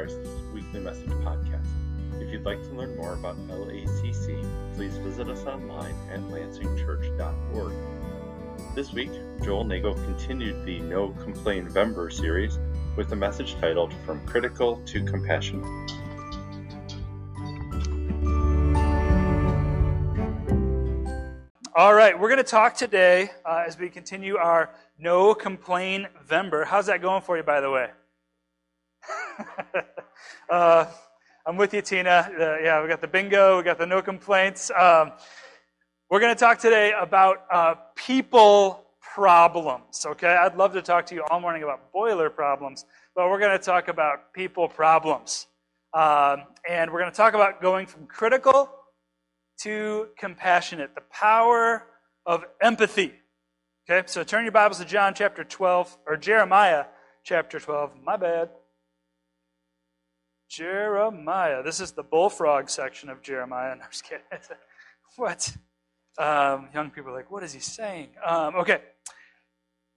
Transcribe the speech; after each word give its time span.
Christ's 0.00 0.30
weekly 0.54 0.80
message 0.80 1.10
podcast. 1.10 1.66
If 2.22 2.32
you'd 2.32 2.46
like 2.46 2.62
to 2.62 2.70
learn 2.70 2.96
more 2.96 3.12
about 3.12 3.36
LACC, 3.48 4.42
please 4.74 4.96
visit 4.96 5.28
us 5.28 5.44
online 5.44 5.94
at 6.10 6.20
lansingchurch.org. 6.20 7.74
This 8.74 8.94
week, 8.94 9.10
Joel 9.44 9.64
Nagel 9.64 9.92
continued 9.92 10.64
the 10.64 10.80
No 10.80 11.10
Complain 11.22 11.64
November 11.64 12.08
series 12.08 12.58
with 12.96 13.12
a 13.12 13.16
message 13.16 13.56
titled 13.60 13.92
From 14.06 14.26
Critical 14.26 14.80
to 14.86 15.04
Compassionate. 15.04 15.66
All 21.76 21.92
right, 21.92 22.18
we're 22.18 22.28
going 22.28 22.38
to 22.38 22.42
talk 22.42 22.74
today 22.74 23.32
uh, 23.44 23.64
as 23.66 23.78
we 23.78 23.90
continue 23.90 24.38
our 24.38 24.70
No 24.98 25.34
Complain 25.34 26.08
November. 26.14 26.64
How's 26.64 26.86
that 26.86 27.02
going 27.02 27.20
for 27.20 27.36
you, 27.36 27.42
by 27.42 27.60
the 27.60 27.70
way? 27.70 27.90
uh, 30.50 30.86
I'm 31.46 31.56
with 31.56 31.72
you, 31.74 31.82
Tina. 31.82 32.30
Uh, 32.38 32.56
yeah, 32.62 32.82
we 32.82 32.88
got 32.88 33.00
the 33.00 33.08
bingo, 33.08 33.58
we 33.58 33.62
got 33.62 33.78
the 33.78 33.86
no 33.86 34.02
complaints. 34.02 34.70
Um, 34.70 35.12
we're 36.10 36.20
going 36.20 36.34
to 36.34 36.38
talk 36.38 36.58
today 36.58 36.92
about 36.98 37.44
uh, 37.52 37.74
people 37.94 38.84
problems. 39.00 40.04
Okay, 40.04 40.28
I'd 40.28 40.56
love 40.56 40.72
to 40.74 40.82
talk 40.82 41.06
to 41.06 41.14
you 41.14 41.24
all 41.30 41.40
morning 41.40 41.62
about 41.62 41.92
boiler 41.92 42.30
problems, 42.30 42.84
but 43.14 43.28
we're 43.28 43.38
going 43.38 43.56
to 43.56 43.64
talk 43.64 43.88
about 43.88 44.32
people 44.32 44.68
problems, 44.68 45.46
um, 45.94 46.44
and 46.68 46.90
we're 46.90 47.00
going 47.00 47.10
to 47.10 47.16
talk 47.16 47.34
about 47.34 47.62
going 47.62 47.86
from 47.86 48.06
critical 48.06 48.70
to 49.62 50.08
compassionate, 50.18 50.94
the 50.94 51.02
power 51.12 51.86
of 52.26 52.44
empathy. 52.60 53.12
Okay, 53.88 54.06
so 54.06 54.22
turn 54.22 54.44
your 54.44 54.52
Bibles 54.52 54.78
to 54.78 54.84
John 54.84 55.14
chapter 55.14 55.42
12 55.42 55.98
or 56.06 56.16
Jeremiah 56.16 56.84
chapter 57.24 57.58
12. 57.58 57.92
My 58.04 58.16
bad. 58.16 58.50
Jeremiah. 60.50 61.62
This 61.62 61.80
is 61.80 61.92
the 61.92 62.02
bullfrog 62.02 62.68
section 62.68 63.08
of 63.08 63.22
Jeremiah. 63.22 63.74
No, 63.76 63.84
I'm 63.84 63.90
just 63.90 64.04
kidding. 64.04 64.24
what? 65.16 65.56
Um, 66.18 66.68
young 66.74 66.90
people 66.90 67.12
are 67.12 67.14
like, 67.14 67.30
what 67.30 67.44
is 67.44 67.52
he 67.52 67.60
saying? 67.60 68.08
Um, 68.26 68.56
okay. 68.56 68.80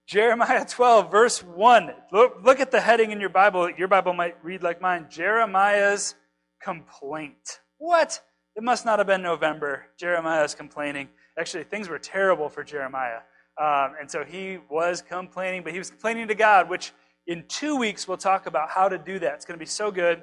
Jeremiah 0.06 0.64
12, 0.68 1.10
verse 1.10 1.42
1. 1.42 1.92
Look, 2.12 2.38
look 2.44 2.60
at 2.60 2.70
the 2.70 2.80
heading 2.80 3.10
in 3.10 3.20
your 3.20 3.30
Bible. 3.30 3.68
Your 3.68 3.88
Bible 3.88 4.12
might 4.12 4.36
read 4.44 4.62
like 4.62 4.80
mine 4.80 5.06
Jeremiah's 5.10 6.14
complaint. 6.62 7.60
What? 7.78 8.22
It 8.54 8.62
must 8.62 8.86
not 8.86 9.00
have 9.00 9.08
been 9.08 9.22
November. 9.22 9.86
Jeremiah 9.98 10.44
is 10.44 10.54
complaining. 10.54 11.08
Actually, 11.36 11.64
things 11.64 11.88
were 11.88 11.98
terrible 11.98 12.48
for 12.48 12.62
Jeremiah. 12.62 13.18
Um, 13.60 13.94
and 14.00 14.08
so 14.08 14.22
he 14.24 14.58
was 14.70 15.02
complaining, 15.02 15.64
but 15.64 15.72
he 15.72 15.78
was 15.78 15.90
complaining 15.90 16.28
to 16.28 16.36
God, 16.36 16.70
which 16.70 16.92
in 17.26 17.44
two 17.48 17.76
weeks 17.76 18.06
we'll 18.06 18.16
talk 18.16 18.46
about 18.46 18.70
how 18.70 18.88
to 18.88 18.98
do 18.98 19.18
that. 19.18 19.34
It's 19.34 19.44
going 19.44 19.58
to 19.58 19.62
be 19.62 19.68
so 19.68 19.90
good 19.90 20.22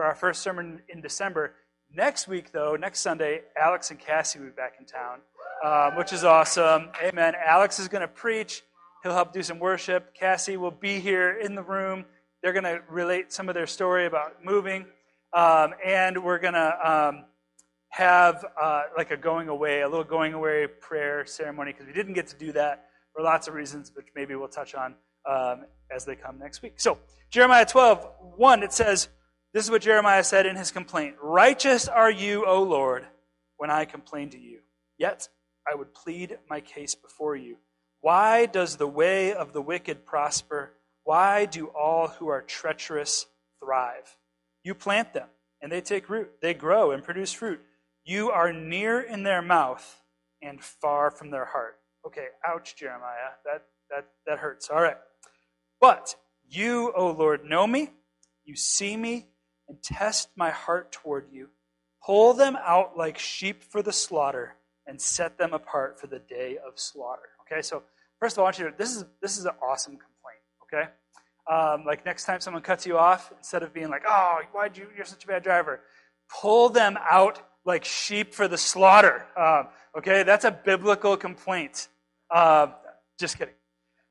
for 0.00 0.06
our 0.06 0.14
first 0.14 0.40
sermon 0.40 0.80
in 0.88 1.02
December. 1.02 1.52
Next 1.94 2.26
week, 2.26 2.52
though, 2.52 2.74
next 2.74 3.00
Sunday, 3.00 3.42
Alex 3.54 3.90
and 3.90 4.00
Cassie 4.00 4.38
will 4.38 4.46
be 4.46 4.52
back 4.52 4.76
in 4.80 4.86
town, 4.86 5.18
um, 5.62 5.98
which 5.98 6.14
is 6.14 6.24
awesome. 6.24 6.88
Amen. 7.02 7.34
Alex 7.46 7.78
is 7.78 7.86
going 7.86 8.00
to 8.00 8.08
preach. 8.08 8.62
He'll 9.02 9.12
help 9.12 9.34
do 9.34 9.42
some 9.42 9.58
worship. 9.58 10.14
Cassie 10.14 10.56
will 10.56 10.70
be 10.70 11.00
here 11.00 11.38
in 11.38 11.54
the 11.54 11.62
room. 11.62 12.06
They're 12.42 12.54
going 12.54 12.64
to 12.64 12.80
relate 12.88 13.30
some 13.30 13.50
of 13.50 13.54
their 13.54 13.66
story 13.66 14.06
about 14.06 14.42
moving. 14.42 14.86
Um, 15.34 15.74
and 15.84 16.24
we're 16.24 16.38
going 16.38 16.54
to 16.54 16.90
um, 16.90 17.24
have 17.90 18.42
uh, 18.58 18.84
like 18.96 19.10
a 19.10 19.18
going 19.18 19.48
away, 19.48 19.82
a 19.82 19.88
little 19.90 20.02
going 20.02 20.32
away 20.32 20.66
prayer 20.66 21.26
ceremony, 21.26 21.72
because 21.72 21.86
we 21.86 21.92
didn't 21.92 22.14
get 22.14 22.26
to 22.28 22.36
do 22.36 22.52
that 22.52 22.86
for 23.14 23.22
lots 23.22 23.48
of 23.48 23.52
reasons, 23.52 23.92
which 23.94 24.06
maybe 24.16 24.34
we'll 24.34 24.48
touch 24.48 24.74
on 24.74 24.94
um, 25.30 25.66
as 25.94 26.06
they 26.06 26.16
come 26.16 26.38
next 26.38 26.62
week. 26.62 26.80
So, 26.80 26.96
Jeremiah 27.28 27.66
12, 27.66 28.08
1, 28.38 28.62
it 28.62 28.72
says, 28.72 29.10
this 29.52 29.64
is 29.64 29.70
what 29.70 29.82
Jeremiah 29.82 30.22
said 30.22 30.46
in 30.46 30.56
his 30.56 30.70
complaint 30.70 31.16
Righteous 31.22 31.88
are 31.88 32.10
you, 32.10 32.46
O 32.46 32.62
Lord, 32.62 33.06
when 33.56 33.70
I 33.70 33.84
complain 33.84 34.30
to 34.30 34.38
you. 34.38 34.60
Yet 34.98 35.28
I 35.70 35.74
would 35.74 35.92
plead 35.94 36.38
my 36.48 36.60
case 36.60 36.94
before 36.94 37.36
you. 37.36 37.56
Why 38.00 38.46
does 38.46 38.76
the 38.76 38.86
way 38.86 39.32
of 39.32 39.52
the 39.52 39.60
wicked 39.60 40.06
prosper? 40.06 40.72
Why 41.04 41.46
do 41.46 41.66
all 41.66 42.08
who 42.08 42.28
are 42.28 42.42
treacherous 42.42 43.26
thrive? 43.62 44.16
You 44.62 44.74
plant 44.74 45.12
them, 45.12 45.28
and 45.60 45.72
they 45.72 45.80
take 45.80 46.08
root. 46.08 46.30
They 46.40 46.54
grow 46.54 46.92
and 46.92 47.02
produce 47.02 47.32
fruit. 47.32 47.60
You 48.04 48.30
are 48.30 48.52
near 48.52 49.00
in 49.00 49.22
their 49.22 49.42
mouth 49.42 50.02
and 50.40 50.62
far 50.62 51.10
from 51.10 51.30
their 51.30 51.44
heart. 51.44 51.76
Okay, 52.06 52.28
ouch, 52.46 52.76
Jeremiah. 52.76 53.34
That, 53.44 53.64
that, 53.90 54.06
that 54.26 54.38
hurts. 54.38 54.70
All 54.70 54.80
right. 54.80 54.96
But 55.80 56.14
you, 56.48 56.92
O 56.94 57.10
Lord, 57.10 57.44
know 57.44 57.66
me. 57.66 57.90
You 58.44 58.56
see 58.56 58.96
me 58.96 59.26
and 59.70 59.80
test 59.82 60.30
my 60.36 60.50
heart 60.50 60.90
toward 60.90 61.28
you. 61.32 61.48
Pull 62.04 62.34
them 62.34 62.56
out 62.56 62.98
like 62.98 63.18
sheep 63.18 63.62
for 63.62 63.82
the 63.82 63.92
slaughter 63.92 64.56
and 64.84 65.00
set 65.00 65.38
them 65.38 65.52
apart 65.54 66.00
for 66.00 66.08
the 66.08 66.18
day 66.18 66.58
of 66.66 66.72
slaughter. 66.74 67.28
Okay, 67.42 67.62
so 67.62 67.84
first 68.18 68.34
of 68.34 68.40
all, 68.40 68.44
I 68.44 68.46
want 68.46 68.58
you 68.58 68.64
to, 68.68 68.74
this 68.76 68.96
is, 68.96 69.04
this 69.22 69.38
is 69.38 69.44
an 69.44 69.52
awesome 69.62 69.92
complaint, 69.92 70.42
okay? 70.64 70.90
Um, 71.48 71.84
like 71.86 72.04
next 72.04 72.24
time 72.24 72.40
someone 72.40 72.62
cuts 72.62 72.84
you 72.84 72.98
off, 72.98 73.32
instead 73.38 73.62
of 73.62 73.72
being 73.72 73.90
like, 73.90 74.02
oh, 74.08 74.40
why'd 74.52 74.76
you, 74.76 74.88
you're 74.96 75.04
such 75.04 75.22
a 75.22 75.26
bad 75.28 75.44
driver, 75.44 75.80
pull 76.40 76.68
them 76.68 76.98
out 77.08 77.40
like 77.64 77.84
sheep 77.84 78.34
for 78.34 78.48
the 78.48 78.58
slaughter. 78.58 79.24
Um, 79.36 79.68
okay, 79.96 80.24
that's 80.24 80.44
a 80.44 80.50
biblical 80.50 81.16
complaint. 81.16 81.86
Uh, 82.28 82.68
just 83.20 83.38
kidding. 83.38 83.54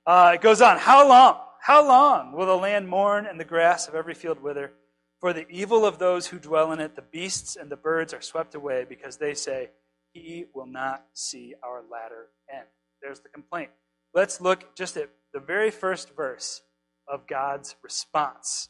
Uh, 0.05 0.31
it 0.35 0.41
goes 0.41 0.61
on. 0.61 0.77
How 0.77 1.07
long? 1.07 1.37
How 1.61 1.85
long 1.85 2.31
will 2.31 2.45
the 2.45 2.55
land 2.55 2.87
mourn 2.87 3.25
and 3.25 3.37
the 3.37 3.45
grass 3.45 3.89
of 3.89 3.95
every 3.95 4.13
field 4.13 4.41
wither? 4.41 4.71
For 5.19 5.33
the 5.33 5.47
evil 5.49 5.85
of 5.85 5.99
those 5.99 6.27
who 6.27 6.39
dwell 6.39 6.71
in 6.71 6.79
it, 6.79 6.95
the 6.95 7.01
beasts 7.01 7.57
and 7.57 7.69
the 7.69 7.75
birds 7.75 8.13
are 8.13 8.21
swept 8.21 8.55
away 8.55 8.85
because 8.87 9.17
they 9.17 9.33
say, 9.33 9.71
He 10.13 10.45
will 10.53 10.65
not 10.65 11.05
see 11.13 11.55
our 11.61 11.83
latter 11.91 12.27
end. 12.53 12.67
There's 13.01 13.19
the 13.19 13.29
complaint. 13.29 13.71
Let's 14.13 14.39
look 14.39 14.75
just 14.75 14.95
at 14.95 15.09
the 15.33 15.39
very 15.39 15.71
first 15.71 16.15
verse 16.15 16.61
of 17.07 17.27
God's 17.27 17.75
response 17.83 18.69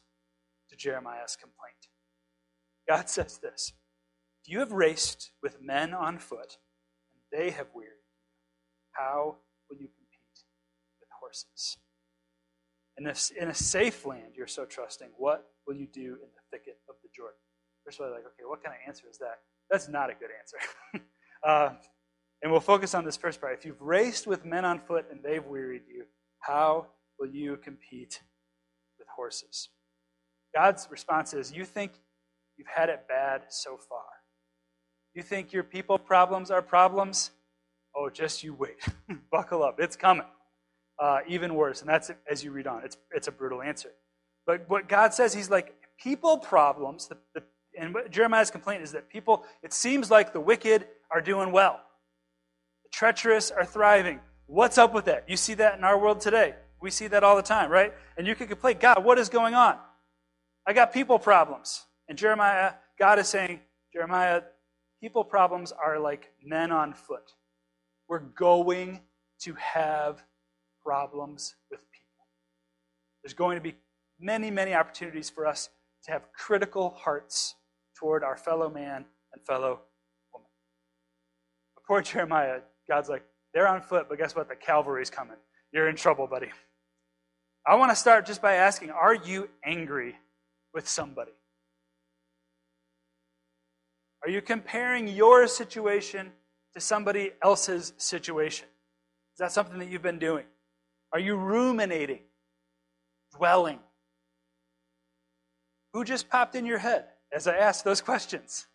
to 0.69 0.75
Jeremiah's 0.75 1.35
complaint. 1.35 1.87
God 2.87 3.09
says 3.09 3.37
this 3.37 3.73
If 4.43 4.51
you 4.51 4.59
have 4.59 4.71
raced 4.71 5.31
with 5.43 5.61
men 5.61 5.93
on 5.93 6.17
foot, 6.17 6.57
and 7.13 7.39
they 7.39 7.51
have 7.51 7.67
wearied 7.75 7.91
you, 7.91 8.93
how 8.93 9.37
will 9.69 9.77
you 9.77 9.87
compete 9.87 10.43
with 10.99 11.09
horses? 11.21 11.77
And 12.97 13.07
if 13.07 13.31
in 13.39 13.49
a 13.49 13.53
safe 13.53 14.05
land 14.05 14.33
you're 14.35 14.47
so 14.47 14.65
trusting, 14.65 15.09
what 15.15 15.51
will 15.65 15.75
you 15.75 15.87
do 15.87 16.01
in 16.01 16.29
the 16.35 16.38
thicket 16.51 16.77
of 16.89 16.95
the 17.03 17.09
Jordan? 17.15 17.37
First 17.85 17.99
of 17.99 18.05
all, 18.05 18.11
like, 18.11 18.21
okay, 18.21 18.45
what 18.45 18.63
kind 18.63 18.75
of 18.75 18.87
answer 18.87 19.05
is 19.09 19.17
that? 19.19 19.39
That's 19.69 19.87
not 19.87 20.09
a 20.09 20.13
good 20.13 20.29
answer. 20.39 21.05
uh, 21.43 21.69
and 22.41 22.51
we'll 22.51 22.61
focus 22.61 22.93
on 22.93 23.05
this 23.05 23.17
first 23.17 23.41
part. 23.41 23.57
If 23.57 23.65
you've 23.65 23.81
raced 23.81 24.27
with 24.27 24.45
men 24.45 24.65
on 24.65 24.79
foot 24.79 25.05
and 25.11 25.21
they've 25.23 25.45
wearied 25.45 25.83
you, 25.87 26.05
how 26.39 26.87
will 27.19 27.29
you 27.29 27.57
compete 27.57 28.21
with 28.97 29.07
horses? 29.13 29.69
God's 30.55 30.87
response 30.89 31.33
is 31.33 31.51
you 31.51 31.65
think 31.65 31.91
you've 32.57 32.67
had 32.67 32.89
it 32.89 33.05
bad 33.07 33.43
so 33.49 33.77
far. 33.77 34.05
You 35.13 35.21
think 35.21 35.51
your 35.51 35.63
people 35.63 35.97
problems 35.97 36.49
are 36.51 36.61
problems? 36.61 37.31
Oh, 37.95 38.09
just 38.09 38.43
you 38.43 38.53
wait. 38.53 38.77
Buckle 39.31 39.63
up. 39.63 39.79
It's 39.79 39.95
coming. 39.95 40.25
Uh, 41.01 41.19
even 41.27 41.55
worse. 41.55 41.81
And 41.81 41.89
that's 41.89 42.11
as 42.29 42.43
you 42.43 42.51
read 42.51 42.67
on. 42.67 42.83
It's, 42.83 42.97
it's 43.11 43.27
a 43.27 43.31
brutal 43.31 43.61
answer. 43.61 43.89
But 44.45 44.69
what 44.69 44.87
God 44.87 45.13
says, 45.13 45.33
He's 45.33 45.49
like, 45.49 45.75
people 46.01 46.37
problems, 46.37 47.07
the, 47.07 47.17
the, 47.33 47.43
and 47.79 47.95
Jeremiah's 48.09 48.51
complaint 48.51 48.83
is 48.83 48.91
that 48.93 49.09
people, 49.09 49.43
it 49.63 49.73
seems 49.73 50.09
like 50.09 50.33
the 50.33 50.39
wicked 50.39 50.87
are 51.11 51.21
doing 51.21 51.51
well, 51.51 51.79
the 52.83 52.89
treacherous 52.91 53.51
are 53.51 53.65
thriving. 53.65 54.19
What's 54.47 54.77
up 54.77 54.93
with 54.93 55.05
that? 55.05 55.25
You 55.27 55.37
see 55.37 55.53
that 55.55 55.77
in 55.77 55.83
our 55.83 55.97
world 55.97 56.21
today. 56.21 56.55
We 56.81 56.91
see 56.91 57.07
that 57.07 57.23
all 57.23 57.35
the 57.35 57.43
time, 57.43 57.69
right? 57.69 57.93
And 58.17 58.25
you 58.25 58.35
can 58.35 58.47
complain, 58.47 58.77
God, 58.79 59.03
what 59.03 59.19
is 59.19 59.29
going 59.29 59.53
on? 59.53 59.77
I 60.65 60.73
got 60.73 60.93
people 60.93 61.19
problems. 61.19 61.85
And 62.07 62.17
Jeremiah, 62.17 62.73
God 62.97 63.19
is 63.19 63.27
saying, 63.27 63.59
Jeremiah, 63.93 64.41
people 65.01 65.23
problems 65.23 65.71
are 65.71 65.99
like 65.99 66.31
men 66.43 66.71
on 66.71 66.93
foot. 66.93 67.33
We're 68.07 68.19
going 68.19 69.01
to 69.41 69.53
have 69.55 70.23
problems 70.83 71.55
with 71.69 71.79
people. 71.91 72.27
There's 73.23 73.33
going 73.33 73.57
to 73.57 73.61
be 73.61 73.75
many, 74.19 74.49
many 74.49 74.73
opportunities 74.73 75.29
for 75.29 75.45
us 75.45 75.69
to 76.09 76.13
have 76.13 76.33
critical 76.33 76.89
hearts 76.89 77.55
toward 77.95 78.23
our 78.23 78.35
fellow 78.35 78.69
man 78.69 79.05
and 79.33 79.45
fellow 79.45 79.81
woman. 80.33 80.47
But 81.75 81.83
poor 81.85 82.01
Jeremiah, 82.01 82.61
God's 82.87 83.09
like, 83.09 83.23
they're 83.53 83.67
on 83.67 83.81
foot, 83.81 84.07
but 84.09 84.17
guess 84.17 84.35
what? 84.35 84.49
The 84.49 84.55
cavalry's 84.55 85.09
coming. 85.09 85.37
You're 85.71 85.87
in 85.87 85.95
trouble, 85.95 86.25
buddy. 86.27 86.49
I 87.65 87.75
want 87.75 87.91
to 87.91 87.95
start 87.95 88.25
just 88.25 88.41
by 88.41 88.55
asking 88.55 88.89
Are 88.89 89.13
you 89.13 89.49
angry 89.63 90.15
with 90.73 90.87
somebody? 90.87 91.31
Are 94.23 94.29
you 94.29 94.41
comparing 94.41 95.07
your 95.07 95.47
situation 95.47 96.31
to 96.73 96.81
somebody 96.81 97.31
else's 97.43 97.93
situation? 97.97 98.67
Is 99.33 99.39
that 99.39 99.51
something 99.51 99.79
that 99.79 99.89
you've 99.89 100.01
been 100.01 100.19
doing? 100.19 100.45
Are 101.13 101.19
you 101.19 101.35
ruminating, 101.35 102.21
dwelling 103.35 103.79
Who 105.93 106.03
just 106.03 106.29
popped 106.29 106.55
in 106.55 106.65
your 106.65 106.77
head 106.77 107.05
as 107.33 107.47
I 107.47 107.57
asked 107.57 107.83
those 107.83 108.01
questions? 108.01 108.67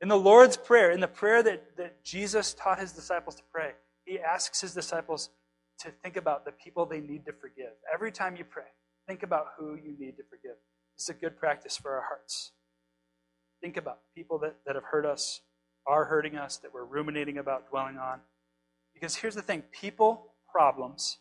In 0.00 0.08
the 0.08 0.16
Lord's 0.16 0.56
Prayer, 0.56 0.90
in 0.90 1.00
the 1.00 1.08
prayer 1.08 1.42
that, 1.42 1.76
that 1.76 2.04
Jesus 2.04 2.54
taught 2.54 2.78
his 2.78 2.92
disciples 2.92 3.34
to 3.36 3.42
pray, 3.52 3.72
he 4.04 4.18
asks 4.18 4.60
his 4.60 4.74
disciples 4.74 5.30
to 5.80 5.90
think 6.02 6.16
about 6.16 6.44
the 6.44 6.52
people 6.52 6.86
they 6.86 7.00
need 7.00 7.24
to 7.26 7.32
forgive. 7.32 7.72
Every 7.92 8.12
time 8.12 8.36
you 8.36 8.44
pray, 8.44 8.64
think 9.06 9.22
about 9.22 9.46
who 9.58 9.74
you 9.74 9.94
need 9.98 10.16
to 10.16 10.22
forgive. 10.28 10.56
It's 10.96 11.08
a 11.08 11.14
good 11.14 11.38
practice 11.38 11.76
for 11.76 11.94
our 11.94 12.02
hearts. 12.02 12.52
Think 13.62 13.76
about 13.76 14.00
people 14.14 14.38
that, 14.40 14.56
that 14.66 14.74
have 14.74 14.84
hurt 14.84 15.06
us, 15.06 15.40
are 15.86 16.04
hurting 16.04 16.36
us, 16.36 16.58
that 16.58 16.72
we're 16.72 16.84
ruminating 16.84 17.38
about, 17.38 17.70
dwelling 17.70 17.96
on. 17.98 18.20
Because 18.94 19.16
here's 19.16 19.34
the 19.34 19.42
thing 19.42 19.62
people 19.72 20.32
problems 20.50 21.18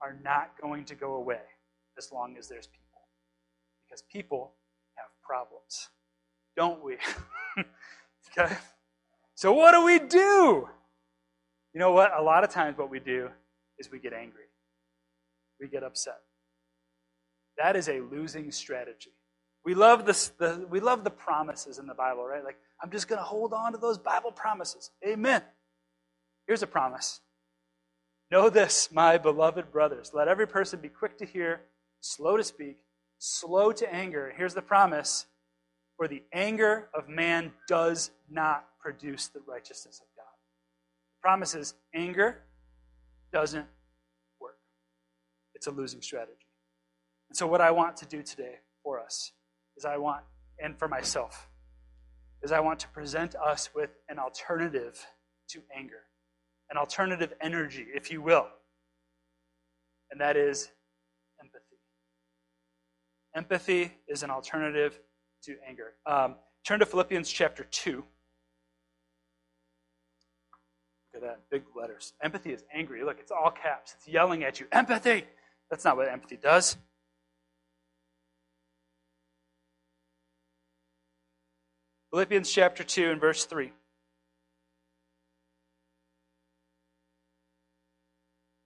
are 0.00 0.16
not 0.22 0.52
going 0.60 0.84
to 0.84 0.94
go 0.94 1.14
away 1.14 1.40
as 1.96 2.12
long 2.12 2.36
as 2.36 2.48
there's 2.48 2.66
people. 2.66 2.85
People 4.02 4.52
have 4.96 5.08
problems, 5.22 5.88
don't 6.56 6.82
we? 6.84 6.96
okay? 8.38 8.56
So, 9.34 9.52
what 9.52 9.72
do 9.72 9.84
we 9.84 9.98
do? 9.98 10.68
You 11.74 11.80
know 11.80 11.92
what? 11.92 12.12
A 12.16 12.22
lot 12.22 12.44
of 12.44 12.50
times, 12.50 12.78
what 12.78 12.90
we 12.90 13.00
do 13.00 13.28
is 13.78 13.90
we 13.90 13.98
get 13.98 14.12
angry, 14.12 14.44
we 15.60 15.68
get 15.68 15.82
upset. 15.82 16.20
That 17.58 17.76
is 17.76 17.88
a 17.88 18.00
losing 18.00 18.50
strategy. 18.50 19.12
We 19.64 19.74
love, 19.74 20.06
the, 20.06 20.66
we 20.70 20.78
love 20.78 21.02
the 21.02 21.10
promises 21.10 21.78
in 21.78 21.86
the 21.86 21.94
Bible, 21.94 22.24
right? 22.24 22.44
Like, 22.44 22.56
I'm 22.80 22.90
just 22.90 23.08
going 23.08 23.18
to 23.18 23.24
hold 23.24 23.52
on 23.52 23.72
to 23.72 23.78
those 23.78 23.98
Bible 23.98 24.30
promises. 24.30 24.90
Amen. 25.04 25.42
Here's 26.46 26.62
a 26.62 26.66
promise 26.66 27.20
Know 28.30 28.50
this, 28.50 28.90
my 28.92 29.18
beloved 29.18 29.70
brothers. 29.70 30.10
Let 30.12 30.28
every 30.28 30.48
person 30.48 30.80
be 30.80 30.88
quick 30.88 31.16
to 31.18 31.24
hear, 31.24 31.60
slow 32.00 32.36
to 32.36 32.42
speak, 32.42 32.78
slow 33.18 33.72
to 33.72 33.92
anger. 33.92 34.32
Here's 34.36 34.54
the 34.54 34.62
promise 34.62 35.26
for 35.96 36.08
the 36.08 36.22
anger 36.32 36.88
of 36.94 37.08
man 37.08 37.52
does 37.68 38.10
not 38.30 38.66
produce 38.80 39.28
the 39.28 39.40
righteousness 39.46 40.00
of 40.00 40.06
God. 40.16 40.32
The 41.16 41.22
promise 41.22 41.54
is 41.54 41.74
anger 41.94 42.42
doesn't 43.32 43.66
work, 44.40 44.58
it's 45.54 45.66
a 45.66 45.70
losing 45.70 46.02
strategy. 46.02 46.46
And 47.28 47.36
so, 47.36 47.46
what 47.46 47.60
I 47.60 47.70
want 47.70 47.96
to 47.98 48.06
do 48.06 48.22
today 48.22 48.56
for 48.82 49.00
us 49.00 49.32
is 49.76 49.84
I 49.84 49.96
want, 49.96 50.22
and 50.62 50.78
for 50.78 50.88
myself, 50.88 51.48
is 52.42 52.52
I 52.52 52.60
want 52.60 52.78
to 52.80 52.88
present 52.88 53.34
us 53.34 53.70
with 53.74 53.90
an 54.08 54.18
alternative 54.18 55.04
to 55.48 55.62
anger 55.76 56.02
an 56.70 56.76
alternative 56.76 57.32
energy, 57.40 57.86
if 57.94 58.10
you 58.10 58.20
will. 58.20 58.46
And 60.10 60.20
that 60.20 60.36
is. 60.36 60.70
Empathy 63.36 63.92
is 64.08 64.22
an 64.22 64.30
alternative 64.30 64.98
to 65.42 65.56
anger. 65.68 65.92
Um, 66.06 66.36
turn 66.66 66.80
to 66.80 66.86
Philippians 66.86 67.30
chapter 67.30 67.64
2. 67.64 67.96
Look 67.96 68.06
at 71.14 71.20
that, 71.20 71.40
big 71.50 71.64
letters. 71.78 72.14
Empathy 72.22 72.54
is 72.54 72.64
angry. 72.74 73.04
Look, 73.04 73.18
it's 73.20 73.30
all 73.30 73.50
caps. 73.50 73.94
It's 73.98 74.08
yelling 74.08 74.42
at 74.42 74.58
you. 74.58 74.66
Empathy! 74.72 75.24
That's 75.70 75.84
not 75.84 75.98
what 75.98 76.08
empathy 76.08 76.38
does. 76.38 76.78
Philippians 82.10 82.50
chapter 82.50 82.84
2 82.84 83.10
and 83.10 83.20
verse 83.20 83.44
3. 83.44 83.70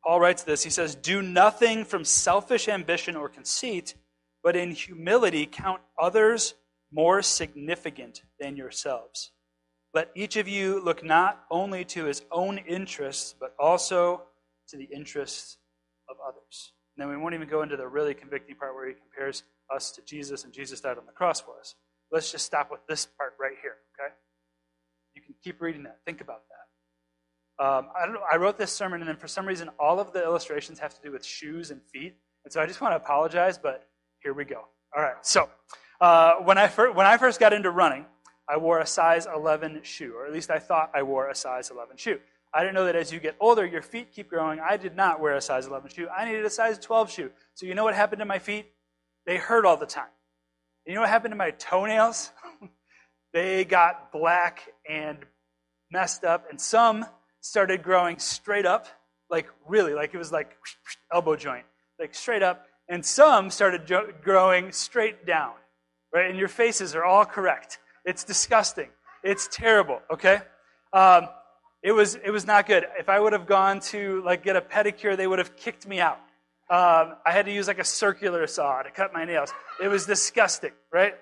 Paul 0.05 0.21
writes 0.21 0.45
this. 0.45 0.63
He 0.63 0.71
says, 0.71 0.95
Do 0.95 1.23
nothing 1.23 1.85
from 1.85 2.05
selfish 2.05 2.69
ambition 2.69 3.17
or 3.17 3.29
conceit, 3.29 3.95
but 4.43 4.57
in 4.57 4.71
humility 4.73 5.47
count 5.47 5.81
others 5.99 6.55
more 6.93 7.23
significant 7.23 8.23
than 8.39 8.57
yourselves. 8.57 9.33
Let 9.93 10.11
each 10.15 10.37
of 10.37 10.49
you 10.49 10.83
look 10.83 11.05
not 11.05 11.45
only 11.51 11.85
to 11.87 12.05
his 12.05 12.23
own 12.31 12.59
interests, 12.59 13.35
but 13.39 13.55
also 13.59 14.23
to 14.69 14.77
the 14.77 14.89
interests 14.95 15.59
of 16.09 16.17
others. 16.27 16.73
And 16.97 17.03
then 17.03 17.09
we 17.09 17.21
won't 17.21 17.35
even 17.35 17.49
go 17.49 17.63
into 17.63 17.77
the 17.77 17.87
really 17.87 18.15
convicting 18.15 18.57
part 18.57 18.75
where 18.75 18.89
he 18.89 18.95
compares 18.95 19.43
us 19.75 19.91
to 19.93 20.03
Jesus 20.03 20.45
and 20.45 20.53
Jesus 20.53 20.81
died 20.81 20.99
on 20.99 21.07
the 21.07 21.13
cross 21.13 21.41
for 21.41 21.59
us. 21.59 21.75
Let's 22.13 22.31
just 22.31 22.45
stop 22.45 22.71
with 22.71 22.81
this 22.89 23.07
part 23.07 23.35
right 23.41 23.57
here, 23.63 23.77
okay? 23.95 24.13
You 25.15 25.23
can 25.23 25.35
keep 25.43 25.61
reading 25.61 25.85
that. 25.85 25.99
Think 26.05 26.21
about 26.21 26.43
that. 26.49 27.65
Um, 27.65 27.89
I, 27.95 28.07
don't 28.07 28.15
know, 28.15 28.23
I 28.31 28.37
wrote 28.37 28.57
this 28.57 28.73
sermon, 28.73 29.01
and 29.01 29.09
then 29.09 29.17
for 29.17 29.29
some 29.29 29.47
reason, 29.47 29.69
all 29.79 30.01
of 30.01 30.13
the 30.13 30.23
illustrations 30.23 30.79
have 30.79 30.95
to 30.95 31.03
do 31.03 31.13
with 31.13 31.25
shoes 31.25 31.71
and 31.71 31.81
feet. 31.93 32.17
And 32.45 32.53
so 32.53 32.61
I 32.61 32.67
just 32.67 32.81
want 32.81 32.93
to 32.93 32.97
apologize, 32.97 33.59
but 33.59 33.87
here 34.23 34.35
we 34.35 34.45
go. 34.45 34.65
All 34.97 35.03
right. 35.03 35.15
So 35.23 35.49
uh, 36.01 36.35
when, 36.37 36.59
I 36.59 36.69
fir- 36.69 36.93
when 36.93 37.07
I 37.07 37.17
first 37.17 37.41
got 37.41 37.53
into 37.53 37.71
running, 37.71 38.07
I 38.49 38.57
wore 38.57 38.81
a 38.81 38.87
size 38.87 39.27
11 39.33 39.81
shoe, 39.83 40.15
or 40.17 40.27
at 40.27 40.33
least 40.33 40.51
I 40.51 40.59
thought 40.59 40.91
I 40.95 41.03
wore 41.03 41.29
a 41.29 41.35
size 41.35 41.71
11 41.71 41.97
shoe. 41.97 42.19
I 42.53 42.61
didn't 42.61 42.75
know 42.75 42.87
that 42.87 42.97
as 42.97 43.13
you 43.13 43.21
get 43.21 43.37
older, 43.39 43.65
your 43.65 43.83
feet 43.83 44.13
keep 44.13 44.29
growing. 44.29 44.59
I 44.59 44.77
did 44.77 44.97
not 44.97 45.21
wear 45.21 45.37
a 45.37 45.41
size 45.41 45.67
11 45.67 45.91
shoe. 45.91 46.09
I 46.09 46.25
needed 46.25 46.45
a 46.45 46.51
size 46.51 46.79
12 46.79 47.11
shoe. 47.11 47.31
So 47.55 47.67
you 47.67 47.75
know 47.75 47.85
what 47.85 47.95
happened 47.95 48.19
to 48.19 48.25
my 48.25 48.41
feet? 48.41 48.67
They 49.25 49.37
hurt 49.37 49.65
all 49.65 49.77
the 49.77 49.87
time. 49.87 50.11
And 50.85 50.93
you 50.93 50.95
know 50.97 51.03
what 51.03 51.11
happened 51.11 51.33
to 51.33 51.37
my 51.37 51.53
toenails? 51.53 52.31
they 53.33 53.65
got 53.65 54.11
black 54.11 54.63
and 54.89 55.19
messed 55.93 56.25
up, 56.25 56.47
and 56.51 56.61
some 56.61 57.05
started 57.41 57.83
growing 57.83 58.19
straight 58.19 58.67
up, 58.67 58.87
like 59.29 59.47
really, 59.67 59.95
like 59.95 60.15
it 60.15 60.19
was 60.19 60.33
like 60.33 60.57
elbow 61.13 61.37
joint, 61.37 61.65
like 61.99 62.15
straight 62.15 62.43
up, 62.43 62.67
and 62.91 63.05
some 63.05 63.51
started 63.51 63.87
jo- 63.87 64.13
growing 64.23 64.73
straight 64.73 65.25
down, 65.25 65.55
right? 66.13 66.29
And 66.29 66.39
your 66.39 66.49
faces 66.49 66.95
are 66.95 67.05
all 67.05 67.25
correct. 67.25 67.79
It's 68.05 68.25
disgusting. 68.25 68.91
It's 69.25 69.49
terrible, 69.51 70.01
okay? 70.13 70.41
Um, 70.93 71.29
it 71.83 71.93
was 71.93 72.17
it 72.17 72.31
was 72.31 72.47
not 72.47 72.67
good. 72.67 72.85
If 72.99 73.09
I 73.09 73.19
would 73.19 73.33
have 73.33 73.47
gone 73.47 73.81
to 73.93 74.23
like 74.23 74.45
get 74.45 74.57
a 74.57 74.61
pedicure, 74.61 75.17
they 75.17 75.27
would 75.27 75.39
have 75.39 75.57
kicked 75.57 75.87
me 75.89 76.01
out. 76.01 76.19
Um, 76.69 77.17
I 77.25 77.33
had 77.33 77.47
to 77.47 77.53
use 77.53 77.67
like 77.67 77.79
a 77.79 77.85
circular 77.85 78.47
saw 78.47 78.83
to 78.83 78.91
cut 78.91 79.15
my 79.15 79.25
nails. 79.25 79.51
It 79.83 79.89
was 79.89 80.05
disgusting, 80.05 80.73
right? 80.93 81.15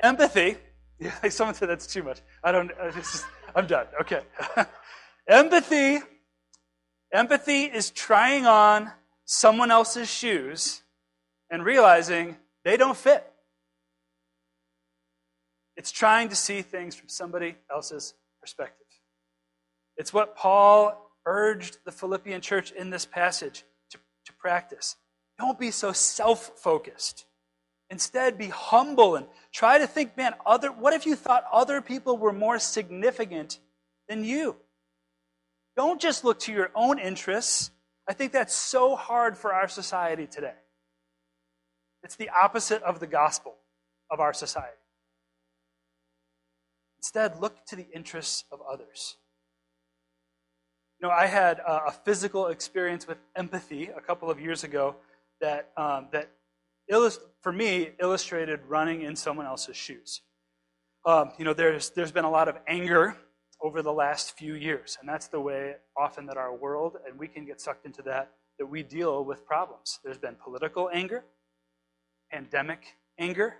Empathy 0.00 0.56
yeah, 1.02 1.28
someone 1.28 1.54
said 1.54 1.68
that's 1.68 1.86
too 1.86 2.02
much. 2.02 2.20
I 2.44 2.52
don't. 2.52 2.70
Is, 2.96 3.24
I'm 3.54 3.66
done. 3.66 3.86
Okay. 4.00 4.20
empathy. 5.28 5.98
Empathy 7.12 7.64
is 7.64 7.90
trying 7.90 8.46
on 8.46 8.90
someone 9.26 9.70
else's 9.70 10.10
shoes 10.10 10.82
and 11.50 11.64
realizing 11.64 12.36
they 12.64 12.76
don't 12.76 12.96
fit. 12.96 13.30
It's 15.76 15.90
trying 15.90 16.30
to 16.30 16.36
see 16.36 16.62
things 16.62 16.94
from 16.94 17.08
somebody 17.08 17.56
else's 17.70 18.14
perspective. 18.40 18.86
It's 19.96 20.12
what 20.12 20.36
Paul 20.36 21.10
urged 21.26 21.78
the 21.84 21.92
Philippian 21.92 22.40
church 22.40 22.72
in 22.72 22.90
this 22.90 23.04
passage 23.04 23.64
to, 23.90 23.98
to 24.26 24.32
practice. 24.34 24.96
Don't 25.38 25.58
be 25.58 25.70
so 25.70 25.92
self 25.92 26.58
focused. 26.58 27.26
Instead, 27.90 28.38
be 28.38 28.48
humble 28.48 29.16
and 29.16 29.26
try 29.52 29.76
to 29.76 29.86
think, 29.86 30.16
man, 30.16 30.34
other, 30.46 30.72
what 30.72 30.94
if 30.94 31.04
you 31.04 31.14
thought 31.14 31.44
other 31.52 31.82
people 31.82 32.16
were 32.16 32.32
more 32.32 32.58
significant 32.58 33.58
than 34.08 34.24
you? 34.24 34.56
Don't 35.76 36.00
just 36.00 36.24
look 36.24 36.38
to 36.40 36.52
your 36.52 36.70
own 36.74 36.98
interests. 36.98 37.70
I 38.08 38.12
think 38.12 38.32
that's 38.32 38.54
so 38.54 38.96
hard 38.96 39.36
for 39.36 39.52
our 39.52 39.68
society 39.68 40.26
today. 40.26 40.54
It's 42.02 42.16
the 42.16 42.30
opposite 42.30 42.82
of 42.82 43.00
the 43.00 43.06
gospel 43.06 43.54
of 44.10 44.20
our 44.20 44.32
society. 44.32 44.76
Instead, 46.98 47.40
look 47.40 47.64
to 47.66 47.76
the 47.76 47.86
interests 47.94 48.44
of 48.52 48.60
others. 48.70 49.16
You 51.00 51.08
know, 51.08 51.14
I 51.14 51.26
had 51.26 51.58
a 51.66 51.90
physical 51.90 52.46
experience 52.46 53.08
with 53.08 53.18
empathy 53.34 53.88
a 53.88 54.00
couple 54.00 54.30
of 54.30 54.38
years 54.40 54.62
ago 54.62 54.96
that, 55.40 55.70
um, 55.76 56.08
that 56.12 56.30
for 57.40 57.52
me, 57.52 57.90
illustrated 57.98 58.60
running 58.68 59.02
in 59.02 59.16
someone 59.16 59.46
else's 59.46 59.76
shoes. 59.76 60.20
Um, 61.04 61.32
you 61.38 61.44
know, 61.44 61.54
there's, 61.54 61.90
there's 61.90 62.12
been 62.12 62.24
a 62.24 62.30
lot 62.30 62.46
of 62.48 62.56
anger 62.68 63.16
over 63.62 63.80
the 63.80 63.92
last 63.92 64.36
few 64.36 64.54
years, 64.54 64.98
and 65.00 65.08
that's 65.08 65.28
the 65.28 65.40
way 65.40 65.76
often 65.96 66.26
that 66.26 66.36
our 66.36 66.54
world, 66.54 66.96
and 67.06 67.18
we 67.18 67.28
can 67.28 67.44
get 67.44 67.60
sucked 67.60 67.86
into 67.86 68.02
that, 68.02 68.32
that 68.58 68.66
we 68.66 68.82
deal 68.82 69.24
with 69.24 69.46
problems. 69.46 70.00
There's 70.04 70.18
been 70.18 70.36
political 70.42 70.90
anger, 70.92 71.24
pandemic 72.30 72.96
anger, 73.18 73.56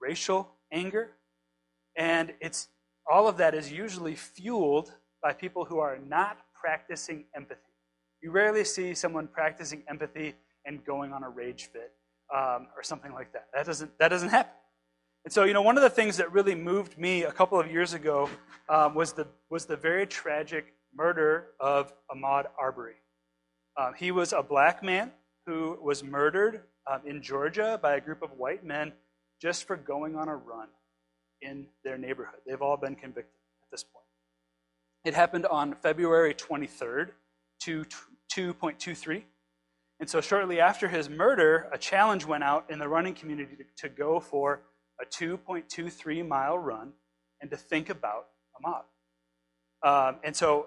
racial 0.00 0.50
anger, 0.70 1.12
and 1.96 2.34
it's 2.40 2.68
all 3.10 3.26
of 3.26 3.38
that 3.38 3.54
is 3.54 3.72
usually 3.72 4.14
fueled 4.14 4.92
by 5.22 5.32
people 5.32 5.64
who 5.64 5.78
are 5.78 5.98
not 6.06 6.38
practicing 6.54 7.24
empathy. 7.34 7.60
You 8.22 8.30
rarely 8.30 8.64
see 8.64 8.94
someone 8.94 9.28
practicing 9.28 9.82
empathy 9.88 10.34
and 10.66 10.84
going 10.84 11.12
on 11.12 11.22
a 11.22 11.30
rage 11.30 11.70
fit 11.72 11.92
um, 12.34 12.66
or 12.76 12.82
something 12.82 13.12
like 13.12 13.32
that. 13.32 13.46
That 13.54 13.64
doesn't, 13.66 13.98
that 13.98 14.08
doesn't 14.08 14.28
happen. 14.28 14.52
And 15.24 15.32
so, 15.32 15.44
you 15.44 15.52
know, 15.52 15.62
one 15.62 15.76
of 15.76 15.82
the 15.82 15.90
things 15.90 16.16
that 16.16 16.32
really 16.32 16.54
moved 16.54 16.98
me 16.98 17.24
a 17.24 17.32
couple 17.32 17.58
of 17.60 17.70
years 17.70 17.92
ago 17.92 18.30
um, 18.68 18.94
was, 18.94 19.12
the, 19.12 19.26
was 19.50 19.66
the 19.66 19.76
very 19.76 20.06
tragic 20.06 20.74
murder 20.94 21.48
of 21.60 21.92
Ahmaud 22.10 22.46
Arbery. 22.58 22.96
Um, 23.76 23.94
he 23.96 24.10
was 24.10 24.32
a 24.32 24.42
black 24.42 24.82
man 24.82 25.12
who 25.46 25.78
was 25.82 26.02
murdered 26.02 26.62
um, 26.90 27.00
in 27.06 27.22
Georgia 27.22 27.78
by 27.82 27.96
a 27.96 28.00
group 28.00 28.22
of 28.22 28.32
white 28.32 28.64
men 28.64 28.92
just 29.40 29.64
for 29.64 29.76
going 29.76 30.16
on 30.16 30.28
a 30.28 30.36
run 30.36 30.68
in 31.42 31.66
their 31.84 31.98
neighborhood. 31.98 32.40
They've 32.46 32.62
all 32.62 32.76
been 32.76 32.94
convicted 32.94 33.34
at 33.62 33.70
this 33.70 33.84
point. 33.84 34.04
It 35.04 35.14
happened 35.14 35.46
on 35.46 35.74
February 35.74 36.34
23rd, 36.34 37.10
to 37.60 37.84
2.23. 38.34 39.22
And 40.00 40.08
so, 40.08 40.20
shortly 40.20 40.60
after 40.60 40.88
his 40.88 41.08
murder, 41.08 41.68
a 41.72 41.78
challenge 41.78 42.24
went 42.24 42.44
out 42.44 42.66
in 42.70 42.78
the 42.78 42.88
running 42.88 43.14
community 43.14 43.56
to, 43.56 43.88
to 43.88 43.88
go 43.88 44.20
for 44.20 44.60
a 45.00 45.06
2.23 45.06 46.26
mile 46.26 46.58
run 46.58 46.92
and 47.40 47.50
to 47.50 47.56
think 47.56 47.90
about 47.90 48.26
Ahmaud. 48.56 48.82
Um, 49.82 50.16
and 50.24 50.34
so, 50.34 50.66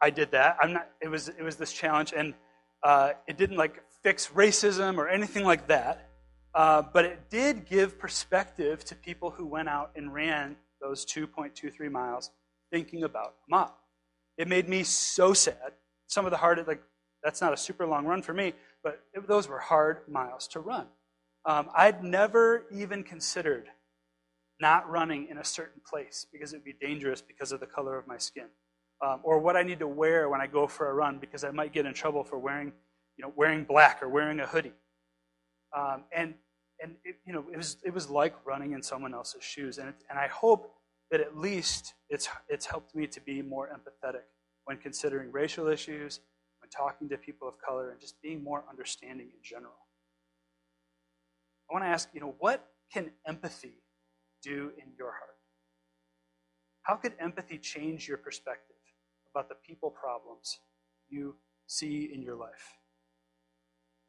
I 0.00 0.10
did 0.10 0.32
that. 0.32 0.58
I'm 0.60 0.74
not. 0.74 0.90
It 1.00 1.08
was 1.08 1.28
it 1.28 1.42
was 1.42 1.56
this 1.56 1.72
challenge, 1.72 2.12
and 2.14 2.34
uh, 2.82 3.12
it 3.26 3.38
didn't 3.38 3.56
like 3.56 3.82
fix 4.02 4.28
racism 4.28 4.98
or 4.98 5.08
anything 5.08 5.44
like 5.44 5.68
that. 5.68 6.10
Uh, 6.54 6.82
but 6.82 7.04
it 7.04 7.30
did 7.30 7.66
give 7.66 7.98
perspective 7.98 8.84
to 8.84 8.94
people 8.94 9.30
who 9.30 9.46
went 9.46 9.68
out 9.68 9.90
and 9.96 10.14
ran 10.14 10.56
those 10.80 11.04
2.23 11.04 11.90
miles 11.90 12.30
thinking 12.70 13.02
about 13.02 13.34
Ahmaud. 13.50 13.72
It 14.38 14.46
made 14.46 14.68
me 14.68 14.84
so 14.84 15.32
sad. 15.32 15.72
Some 16.06 16.26
of 16.26 16.30
the 16.30 16.36
hardest, 16.36 16.68
like, 16.68 16.82
that's 17.24 17.40
not 17.40 17.52
a 17.52 17.56
super 17.56 17.86
long 17.86 18.04
run 18.04 18.22
for 18.22 18.34
me, 18.34 18.52
but 18.84 19.00
it, 19.14 19.26
those 19.26 19.48
were 19.48 19.58
hard 19.58 20.02
miles 20.06 20.46
to 20.48 20.60
run. 20.60 20.86
Um, 21.46 21.68
I'd 21.76 22.02
never 22.02 22.66
even 22.72 23.02
considered 23.02 23.68
not 24.60 24.88
running 24.88 25.28
in 25.30 25.38
a 25.38 25.44
certain 25.44 25.82
place 25.88 26.26
because 26.32 26.52
it 26.52 26.56
would 26.56 26.64
be 26.64 26.74
dangerous 26.80 27.20
because 27.20 27.52
of 27.52 27.60
the 27.60 27.66
color 27.66 27.98
of 27.98 28.06
my 28.06 28.16
skin. 28.16 28.46
Um, 29.04 29.20
or 29.22 29.38
what 29.38 29.56
I 29.56 29.62
need 29.62 29.80
to 29.80 29.88
wear 29.88 30.28
when 30.28 30.40
I 30.40 30.46
go 30.46 30.66
for 30.66 30.88
a 30.88 30.94
run 30.94 31.18
because 31.18 31.44
I 31.44 31.50
might 31.50 31.72
get 31.72 31.84
in 31.84 31.92
trouble 31.92 32.24
for 32.24 32.38
wearing, 32.38 32.72
you 33.16 33.24
know, 33.24 33.32
wearing 33.36 33.64
black 33.64 34.02
or 34.02 34.08
wearing 34.08 34.40
a 34.40 34.46
hoodie. 34.46 34.72
Um, 35.76 36.04
and 36.16 36.34
and 36.80 36.96
it, 37.04 37.16
you 37.26 37.32
know, 37.32 37.44
it 37.52 37.56
was 37.56 37.76
it 37.84 37.92
was 37.92 38.08
like 38.08 38.34
running 38.46 38.72
in 38.72 38.82
someone 38.82 39.12
else's 39.12 39.42
shoes. 39.42 39.78
And 39.78 39.88
it, 39.88 39.96
and 40.08 40.18
I 40.18 40.28
hope 40.28 40.72
that 41.10 41.20
at 41.20 41.36
least 41.36 41.94
it's, 42.08 42.28
it's 42.48 42.66
helped 42.66 42.94
me 42.94 43.06
to 43.06 43.20
be 43.20 43.42
more 43.42 43.68
empathetic 43.68 44.22
when 44.64 44.78
considering 44.78 45.30
racial 45.30 45.68
issues, 45.68 46.20
when 46.60 46.70
talking 46.70 47.08
to 47.08 47.16
people 47.16 47.46
of 47.46 47.54
color, 47.64 47.90
and 47.90 48.00
just 48.00 48.20
being 48.22 48.42
more 48.42 48.64
understanding 48.68 49.26
in 49.26 49.42
general. 49.42 49.74
I 51.70 51.74
want 51.74 51.84
to 51.84 51.88
ask, 51.88 52.08
you 52.12 52.20
know, 52.20 52.34
what 52.38 52.66
can 52.92 53.10
empathy 53.26 53.82
do 54.42 54.72
in 54.78 54.92
your 54.98 55.10
heart? 55.10 55.36
How 56.82 56.96
could 56.96 57.14
empathy 57.18 57.58
change 57.58 58.06
your 58.06 58.18
perspective 58.18 58.76
about 59.32 59.48
the 59.48 59.54
people 59.66 59.90
problems 59.90 60.58
you 61.08 61.36
see 61.66 62.10
in 62.12 62.22
your 62.22 62.36
life? 62.36 62.78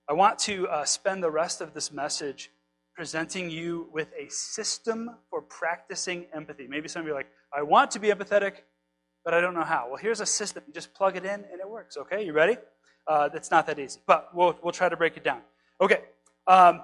I 0.10 0.14
want 0.14 0.38
to 0.40 0.68
uh, 0.68 0.86
spend 0.86 1.24
the 1.24 1.32
rest 1.32 1.62
of 1.62 1.74
this 1.74 1.92
message 1.92 2.52
presenting 2.96 3.50
you 3.50 3.90
with 3.92 4.10
a 4.18 4.30
system 4.30 5.10
for 5.30 5.42
practicing 5.42 6.26
empathy. 6.34 6.68
Maybe 6.68 6.88
some 6.88 7.02
of 7.02 7.08
you 7.08 7.14
are 7.14 7.18
like, 7.18 7.32
I 7.54 7.62
want 7.64 7.92
to 7.92 8.00
be 8.00 8.10
empathetic, 8.10 8.58
but 9.24 9.34
I 9.34 9.42
don't 9.42 9.54
know 9.54 9.64
how. 9.64 9.88
Well, 9.88 9.98
here's 9.98 10.22
a 10.22 10.26
system. 10.26 10.64
You 10.68 10.74
just 10.74 10.94
plug 10.94 11.18
it 11.18 11.26
in 11.26 11.32
and 11.32 11.60
it 11.60 11.68
works. 11.68 11.98
Okay, 11.98 12.26
you 12.26 12.34
ready? 12.34 12.58
Uh, 13.08 13.30
it's 13.34 13.52
not 13.52 13.68
that 13.68 13.80
easy, 13.80 14.00
but 14.06 14.30
we'll, 14.34 14.58
we'll 14.64 14.72
try 14.74 14.90
to 14.90 14.98
break 14.98 15.18
it 15.18 15.24
down. 15.24 15.42
Okay, 15.82 16.04
um, 16.48 16.82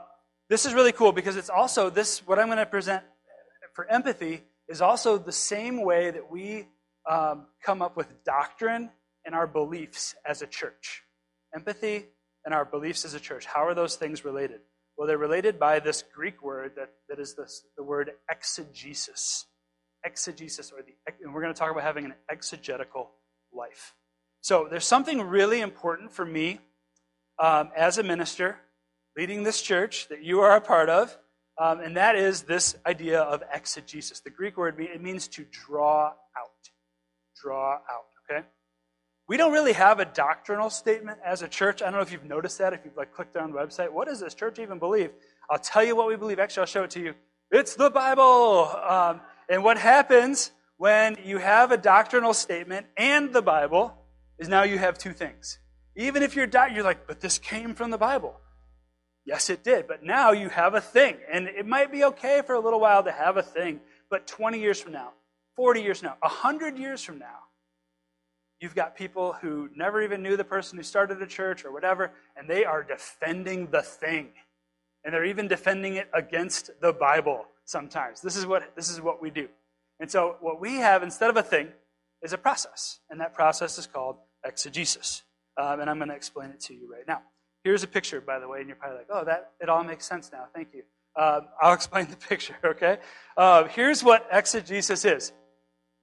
this 0.52 0.66
is 0.66 0.74
really 0.74 0.92
cool 0.92 1.14
because 1.14 1.38
it's 1.38 1.50
also 1.50 1.90
this, 1.90 2.28
what 2.28 2.38
I'm 2.38 2.48
going 2.48 2.58
to 2.58 2.66
present 2.66 3.06
for 3.72 3.90
empathy 3.90 4.44
is 4.68 4.82
also 4.82 5.18
the 5.18 5.32
same 5.32 5.82
way 5.82 6.12
that 6.12 6.30
we 6.30 6.68
um, 7.10 7.46
come 7.64 7.82
up 7.82 7.96
with 7.96 8.26
doctrine 8.26 8.90
and 9.26 9.34
our 9.34 9.48
beliefs 9.48 10.14
as 10.26 10.42
a 10.42 10.48
church. 10.48 11.04
Empathy 11.56 12.08
and 12.44 12.54
our 12.54 12.66
beliefs 12.66 13.06
as 13.06 13.14
a 13.14 13.20
church. 13.20 13.46
How 13.46 13.66
are 13.66 13.74
those 13.74 13.96
things 13.96 14.26
related? 14.26 14.60
Well, 14.98 15.08
they're 15.08 15.18
related 15.18 15.58
by 15.58 15.80
this 15.80 16.04
Greek 16.14 16.44
word 16.44 16.74
that, 16.76 16.92
that 17.08 17.18
is 17.18 17.34
this, 17.36 17.64
the 17.78 17.84
word 17.84 18.12
exegesis. 18.30 19.46
Exegesis, 20.04 20.74
or 20.74 20.84
the, 20.84 20.92
and 21.24 21.34
we're 21.34 21.42
going 21.42 21.54
to 21.54 21.58
talk 21.58 21.72
about 21.72 21.84
having 21.84 22.04
an 22.04 22.14
exegetical 22.30 23.12
life. 23.54 23.96
So 24.42 24.68
there's 24.70 24.84
something 24.84 25.22
really 25.22 25.62
important 25.62 26.12
for 26.12 26.26
me 26.26 26.60
um, 27.40 27.70
as 27.74 27.98
a 27.98 28.04
minister 28.04 28.58
leading 29.18 29.44
this 29.44 29.62
church 29.62 30.08
that 30.10 30.24
you 30.24 30.42
are 30.42 30.56
a 30.56 30.62
part 30.62 30.90
of, 30.90 31.18
um, 31.58 31.80
and 31.80 31.98
that 31.98 32.16
is 32.16 32.44
this 32.44 32.76
idea 32.86 33.22
of 33.22 33.44
exegesis. 33.54 34.20
The 34.22 34.30
Greek 34.30 34.58
word 34.58 34.80
it 34.80 35.02
means 35.02 35.28
to 35.30 35.46
draw 35.52 36.08
out, 36.08 36.70
draw 37.42 37.74
out. 37.74 38.06
Okay, 38.30 38.46
we 39.28 39.38
don't 39.38 39.54
really 39.54 39.74
have 39.74 40.00
a 40.00 40.06
doctrinal 40.06 40.70
statement 40.70 41.20
as 41.26 41.42
a 41.42 41.48
church. 41.48 41.82
I 41.82 41.86
don't 41.86 41.96
know 41.96 42.02
if 42.02 42.12
you've 42.12 42.26
noticed 42.26 42.58
that, 42.60 42.74
if 42.74 42.82
you've 42.86 42.98
like 42.98 43.14
clicked 43.14 43.38
on 43.38 43.52
the 43.52 43.58
website. 43.58 43.92
What 43.92 44.08
does 44.08 44.20
this 44.20 44.34
church 44.34 44.60
even 44.60 44.80
believe? 44.80 45.12
I'll 45.50 45.60
tell 45.60 45.84
you 45.84 45.96
what 45.96 46.08
we 46.08 46.16
believe. 46.16 46.40
Actually, 46.40 46.62
I'll 46.62 46.68
show 46.68 46.84
it 46.84 46.92
to 46.92 47.00
you. 47.02 47.14
It's 47.52 47.76
the 47.76 47.90
Bible. 47.90 48.72
Um, 48.88 49.22
and 49.50 49.64
what 49.64 49.78
happens 49.78 50.52
when 50.78 51.18
you 51.24 51.38
have 51.38 51.72
a 51.72 51.78
doctrinal 51.78 52.34
statement 52.34 52.88
and 52.98 53.34
the 53.34 53.42
Bible 53.42 53.94
is 54.40 54.48
now 54.48 54.64
you 54.64 54.78
have 54.78 54.98
two 54.98 55.14
things. 55.14 55.60
Even 55.96 56.24
if 56.24 56.36
you're 56.36 56.50
you're 56.74 56.84
like, 56.84 57.06
but 57.06 57.20
this 57.20 57.38
came 57.38 57.76
from 57.76 57.92
the 57.92 57.98
Bible. 57.98 58.40
Yes, 59.26 59.50
it 59.50 59.64
did. 59.64 59.88
But 59.88 60.04
now 60.04 60.32
you 60.32 60.50
have 60.50 60.74
a 60.74 60.82
thing. 60.82 61.18
And 61.32 61.48
it 61.48 61.66
might 61.66 61.92
be 61.92 62.04
okay 62.06 62.42
for 62.46 62.56
a 62.56 62.60
little 62.60 62.80
while 62.80 63.04
to 63.04 63.12
have 63.12 63.38
a 63.38 63.44
thing. 63.44 63.80
But 64.10 64.28
20 64.28 64.60
years 64.60 64.82
from 64.82 64.94
now, 64.94 65.12
40 65.56 65.82
years 65.82 66.00
from 66.00 66.08
now, 66.08 66.18
100 66.22 66.78
years 66.78 67.04
from 67.04 67.20
now, 67.20 67.40
You've 68.62 68.76
got 68.76 68.96
people 68.96 69.34
who 69.42 69.70
never 69.76 70.04
even 70.04 70.22
knew 70.22 70.38
the 70.38 70.44
person 70.44 70.78
who 70.78 70.84
started 70.84 71.20
a 71.20 71.26
church 71.26 71.66
or 71.66 71.74
whatever, 71.74 72.12
and 72.38 72.48
they 72.48 72.64
are 72.64 72.84
defending 72.84 73.72
the 73.72 73.82
thing. 73.82 74.30
And 75.04 75.12
they're 75.12 75.26
even 75.26 75.48
defending 75.48 75.96
it 75.96 76.08
against 76.14 76.70
the 76.80 76.94
Bible 76.94 77.48
sometimes. 77.66 78.22
This 78.22 78.36
is 78.36 78.46
what, 78.46 78.76
this 78.76 78.88
is 78.88 79.02
what 79.02 79.20
we 79.20 79.32
do. 79.32 79.50
And 80.00 80.12
so, 80.12 80.36
what 80.42 80.62
we 80.62 80.76
have 80.76 81.02
instead 81.02 81.32
of 81.32 81.38
a 81.38 81.44
thing 81.44 81.70
is 82.22 82.34
a 82.34 82.38
process. 82.38 83.00
And 83.10 83.20
that 83.20 83.34
process 83.34 83.80
is 83.80 83.88
called 83.88 84.18
exegesis. 84.46 85.24
Um, 85.58 85.80
and 85.80 85.90
I'm 85.90 85.98
going 85.98 86.10
to 86.10 86.16
explain 86.16 86.52
it 86.52 86.60
to 86.62 86.76
you 86.76 86.88
right 86.92 87.08
now. 87.08 87.24
Here's 87.64 87.84
a 87.84 87.88
picture, 87.88 88.22
by 88.22 88.40
the 88.40 88.48
way, 88.48 88.60
and 88.60 88.68
you're 88.68 88.76
probably 88.76 89.00
like, 89.00 89.08
oh, 89.12 89.24
that 89.26 89.52
it 89.60 89.70
all 89.70 89.84
makes 89.84 90.06
sense 90.06 90.32
now. 90.32 90.46
Thank 90.54 90.70
you. 90.74 90.84
Uh, 91.16 91.42
I'll 91.62 91.74
explain 91.82 92.08
the 92.10 92.18
picture, 92.18 92.56
okay? 92.64 92.98
Uh, 93.38 93.66
here's 93.66 94.04
what 94.04 94.28
exegesis 94.32 95.06
is. 95.06 95.32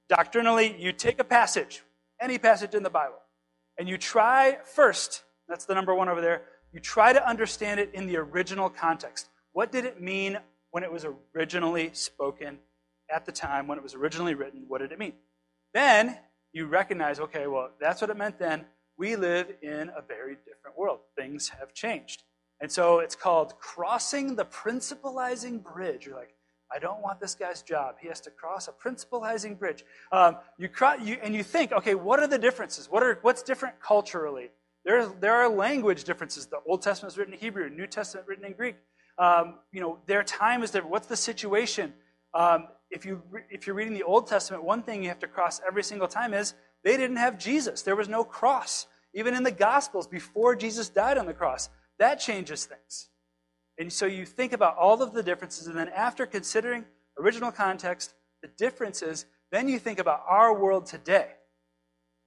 Doctrinally, 0.08 0.74
you 0.78 0.92
take 0.92 1.18
a 1.18 1.24
passage, 1.24 1.82
any 2.20 2.38
passage 2.38 2.74
in 2.74 2.82
the 2.82 2.90
Bible, 2.90 3.18
and 3.78 3.88
you 3.88 3.98
try 3.98 4.58
first, 4.64 5.24
that's 5.48 5.64
the 5.66 5.74
number 5.74 5.94
one 5.94 6.08
over 6.08 6.20
there, 6.20 6.42
you 6.72 6.80
try 6.80 7.12
to 7.12 7.28
understand 7.28 7.80
it 7.80 7.90
in 7.94 8.06
the 8.06 8.16
original 8.16 8.68
context. 8.68 9.28
What 9.52 9.72
did 9.72 9.84
it 9.84 10.00
mean 10.00 10.38
when 10.70 10.84
it 10.84 10.92
was 10.92 11.06
originally 11.34 11.90
spoken 11.92 12.58
at 13.10 13.26
the 13.26 13.32
time, 13.32 13.66
when 13.66 13.78
it 13.78 13.82
was 13.82 13.94
originally 13.94 14.34
written? 14.34 14.64
What 14.68 14.80
did 14.80 14.92
it 14.92 14.98
mean? 14.98 15.14
Then 15.74 16.18
you 16.52 16.66
recognize, 16.66 17.20
okay, 17.20 17.46
well, 17.46 17.70
that's 17.80 18.00
what 18.00 18.10
it 18.10 18.16
meant 18.16 18.38
then. 18.38 18.64
We 18.98 19.14
live 19.14 19.52
in 19.62 19.90
a 19.96 20.02
very 20.02 20.36
different 20.44 20.76
world. 20.76 21.00
Things 21.16 21.48
have 21.50 21.72
changed. 21.72 22.24
And 22.60 22.70
so 22.70 22.98
it's 22.98 23.14
called 23.14 23.58
crossing 23.60 24.34
the 24.34 24.44
principalizing 24.44 25.62
bridge. 25.62 26.06
You're 26.06 26.16
like, 26.16 26.34
I 26.74 26.78
don't 26.80 27.00
want 27.00 27.20
this 27.20 27.34
guy's 27.34 27.62
job. 27.62 27.94
He 28.00 28.08
has 28.08 28.20
to 28.22 28.30
cross 28.30 28.68
a 28.68 28.72
principalizing 28.72 29.58
bridge. 29.58 29.84
Um, 30.12 30.36
you, 30.58 30.68
you, 31.02 31.16
and 31.22 31.34
you 31.34 31.42
think, 31.44 31.72
okay, 31.72 31.94
what 31.94 32.20
are 32.20 32.26
the 32.26 32.38
differences? 32.38 32.90
What 32.90 33.02
are, 33.02 33.18
what's 33.22 33.42
different 33.42 33.80
culturally? 33.80 34.50
There, 34.84 35.06
there 35.06 35.34
are 35.34 35.48
language 35.48 36.04
differences. 36.04 36.46
The 36.46 36.58
Old 36.66 36.82
Testament 36.82 37.12
is 37.12 37.18
written 37.18 37.34
in 37.34 37.40
Hebrew, 37.40 37.70
New 37.70 37.86
Testament 37.86 38.26
written 38.26 38.44
in 38.44 38.52
Greek. 38.52 38.76
Um, 39.16 39.56
you 39.72 39.80
know, 39.80 39.98
their 40.06 40.22
time 40.22 40.62
is 40.62 40.70
different. 40.70 40.90
What's 40.90 41.06
the 41.06 41.16
situation? 41.16 41.94
Um, 42.34 42.68
if, 42.90 43.06
you, 43.06 43.22
if 43.50 43.66
you're 43.66 43.76
reading 43.76 43.94
the 43.94 44.02
Old 44.02 44.26
Testament, 44.26 44.64
one 44.64 44.82
thing 44.82 45.02
you 45.02 45.08
have 45.08 45.18
to 45.20 45.26
cross 45.26 45.60
every 45.66 45.82
single 45.82 46.08
time 46.08 46.34
is 46.34 46.54
they 46.84 46.96
didn't 46.96 47.16
have 47.16 47.38
Jesus. 47.38 47.82
There 47.82 47.96
was 47.96 48.08
no 48.08 48.24
cross. 48.24 48.86
Even 49.14 49.34
in 49.34 49.42
the 49.42 49.50
Gospels, 49.50 50.06
before 50.06 50.54
Jesus 50.54 50.88
died 50.88 51.18
on 51.18 51.26
the 51.26 51.34
cross, 51.34 51.70
that 51.98 52.16
changes 52.16 52.66
things. 52.66 53.08
And 53.78 53.92
so 53.92 54.06
you 54.06 54.24
think 54.26 54.52
about 54.52 54.76
all 54.76 55.02
of 55.02 55.12
the 55.12 55.22
differences, 55.22 55.66
and 55.66 55.76
then 55.76 55.88
after 55.88 56.26
considering 56.26 56.84
original 57.18 57.52
context, 57.52 58.14
the 58.42 58.48
differences, 58.58 59.26
then 59.50 59.68
you 59.68 59.78
think 59.78 59.98
about 59.98 60.22
our 60.28 60.58
world 60.58 60.86
today. 60.86 61.28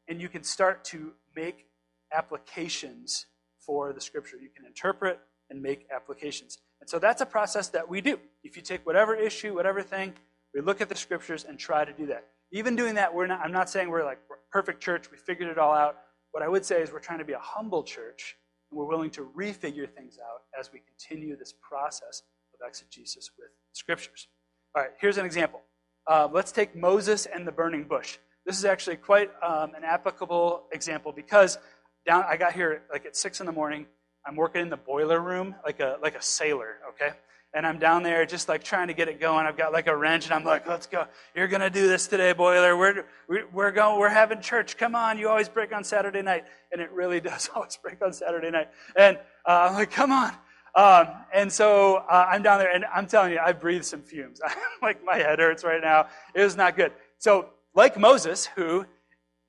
And 0.07 0.21
you 0.21 0.29
can 0.29 0.43
start 0.43 0.83
to 0.85 1.13
make 1.35 1.67
applications 2.13 3.27
for 3.59 3.93
the 3.93 4.01
scripture. 4.01 4.37
You 4.37 4.49
can 4.49 4.65
interpret 4.65 5.19
and 5.49 5.61
make 5.61 5.87
applications. 5.93 6.57
And 6.79 6.89
so 6.89 6.99
that's 6.99 7.21
a 7.21 7.25
process 7.25 7.69
that 7.69 7.87
we 7.87 8.01
do. 8.01 8.19
If 8.43 8.55
you 8.55 8.61
take 8.61 8.85
whatever 8.85 9.15
issue, 9.15 9.53
whatever 9.53 9.81
thing, 9.81 10.13
we 10.53 10.61
look 10.61 10.81
at 10.81 10.89
the 10.89 10.95
scriptures 10.95 11.45
and 11.47 11.59
try 11.59 11.85
to 11.85 11.93
do 11.93 12.07
that. 12.07 12.27
Even 12.51 12.75
doing 12.75 12.95
that, 12.95 13.13
we're 13.13 13.27
not, 13.27 13.39
I'm 13.41 13.51
not 13.51 13.69
saying 13.69 13.89
we're 13.89 14.03
like 14.03 14.19
perfect 14.51 14.81
church, 14.81 15.09
we 15.11 15.17
figured 15.17 15.49
it 15.49 15.57
all 15.57 15.73
out. 15.73 15.97
What 16.31 16.43
I 16.43 16.47
would 16.47 16.65
say 16.65 16.81
is 16.81 16.91
we're 16.91 16.99
trying 16.99 17.19
to 17.19 17.25
be 17.25 17.33
a 17.33 17.39
humble 17.39 17.83
church 17.83 18.37
and 18.69 18.79
we're 18.79 18.85
willing 18.85 19.09
to 19.11 19.29
refigure 19.35 19.89
things 19.89 20.17
out 20.17 20.41
as 20.57 20.71
we 20.71 20.79
continue 20.79 21.35
this 21.35 21.53
process 21.61 22.23
of 22.53 22.67
exegesis 22.67 23.31
with 23.37 23.49
scriptures. 23.73 24.27
All 24.75 24.83
right, 24.83 24.91
here's 24.99 25.17
an 25.17 25.25
example. 25.25 25.61
Uh, 26.07 26.27
let's 26.31 26.51
take 26.51 26.75
Moses 26.75 27.25
and 27.25 27.47
the 27.47 27.51
burning 27.51 27.83
bush. 27.83 28.17
This 28.45 28.57
is 28.57 28.65
actually 28.65 28.95
quite 28.95 29.29
um, 29.43 29.75
an 29.75 29.83
applicable 29.83 30.63
example 30.71 31.11
because 31.11 31.59
down 32.07 32.23
I 32.27 32.37
got 32.37 32.53
here 32.53 32.83
like 32.91 33.05
at 33.05 33.15
six 33.15 33.39
in 33.39 33.45
the 33.45 33.51
morning, 33.51 33.85
I'm 34.25 34.35
working 34.35 34.61
in 34.61 34.69
the 34.69 34.77
boiler 34.77 35.19
room 35.19 35.55
like 35.65 35.79
a 35.79 35.97
like 36.01 36.15
a 36.15 36.21
sailor, 36.21 36.77
okay? 36.89 37.15
And 37.53 37.67
I'm 37.67 37.79
down 37.79 38.03
there 38.03 38.25
just 38.25 38.47
like 38.47 38.63
trying 38.63 38.87
to 38.87 38.93
get 38.93 39.09
it 39.09 39.19
going. 39.19 39.45
I've 39.45 39.57
got 39.57 39.73
like 39.73 39.87
a 39.87 39.95
wrench 39.95 40.25
and 40.25 40.33
I'm 40.33 40.45
like, 40.45 40.67
let's 40.67 40.87
go. 40.87 41.05
You're 41.35 41.49
going 41.49 41.61
to 41.61 41.69
do 41.69 41.85
this 41.85 42.07
today, 42.07 42.31
boiler. 42.31 42.77
We're, 42.77 43.05
we're 43.51 43.71
going, 43.71 43.99
we're 43.99 44.07
having 44.07 44.39
church. 44.39 44.77
Come 44.77 44.95
on. 44.95 45.17
You 45.17 45.27
always 45.27 45.49
break 45.49 45.73
on 45.73 45.83
Saturday 45.83 46.21
night. 46.21 46.45
And 46.71 46.81
it 46.81 46.91
really 46.91 47.19
does 47.21 47.49
always 47.53 47.75
break 47.75 48.01
on 48.01 48.13
Saturday 48.13 48.51
night. 48.51 48.69
And 48.95 49.17
uh, 49.45 49.67
I'm 49.69 49.73
like, 49.73 49.91
come 49.91 50.13
on. 50.13 50.33
Um, 50.75 51.07
and 51.33 51.51
so 51.51 51.97
uh, 51.97 52.27
I'm 52.29 52.41
down 52.41 52.59
there 52.59 52.71
and 52.71 52.85
I'm 52.85 53.05
telling 53.05 53.33
you, 53.33 53.39
I 53.39 53.51
breathe 53.51 53.83
some 53.83 54.01
fumes. 54.01 54.39
like 54.81 55.03
my 55.03 55.17
head 55.17 55.39
hurts 55.39 55.65
right 55.65 55.81
now. 55.81 56.07
It 56.33 56.43
was 56.43 56.55
not 56.55 56.77
good. 56.77 56.93
So 57.17 57.49
like 57.75 57.97
Moses, 57.97 58.45
who 58.45 58.85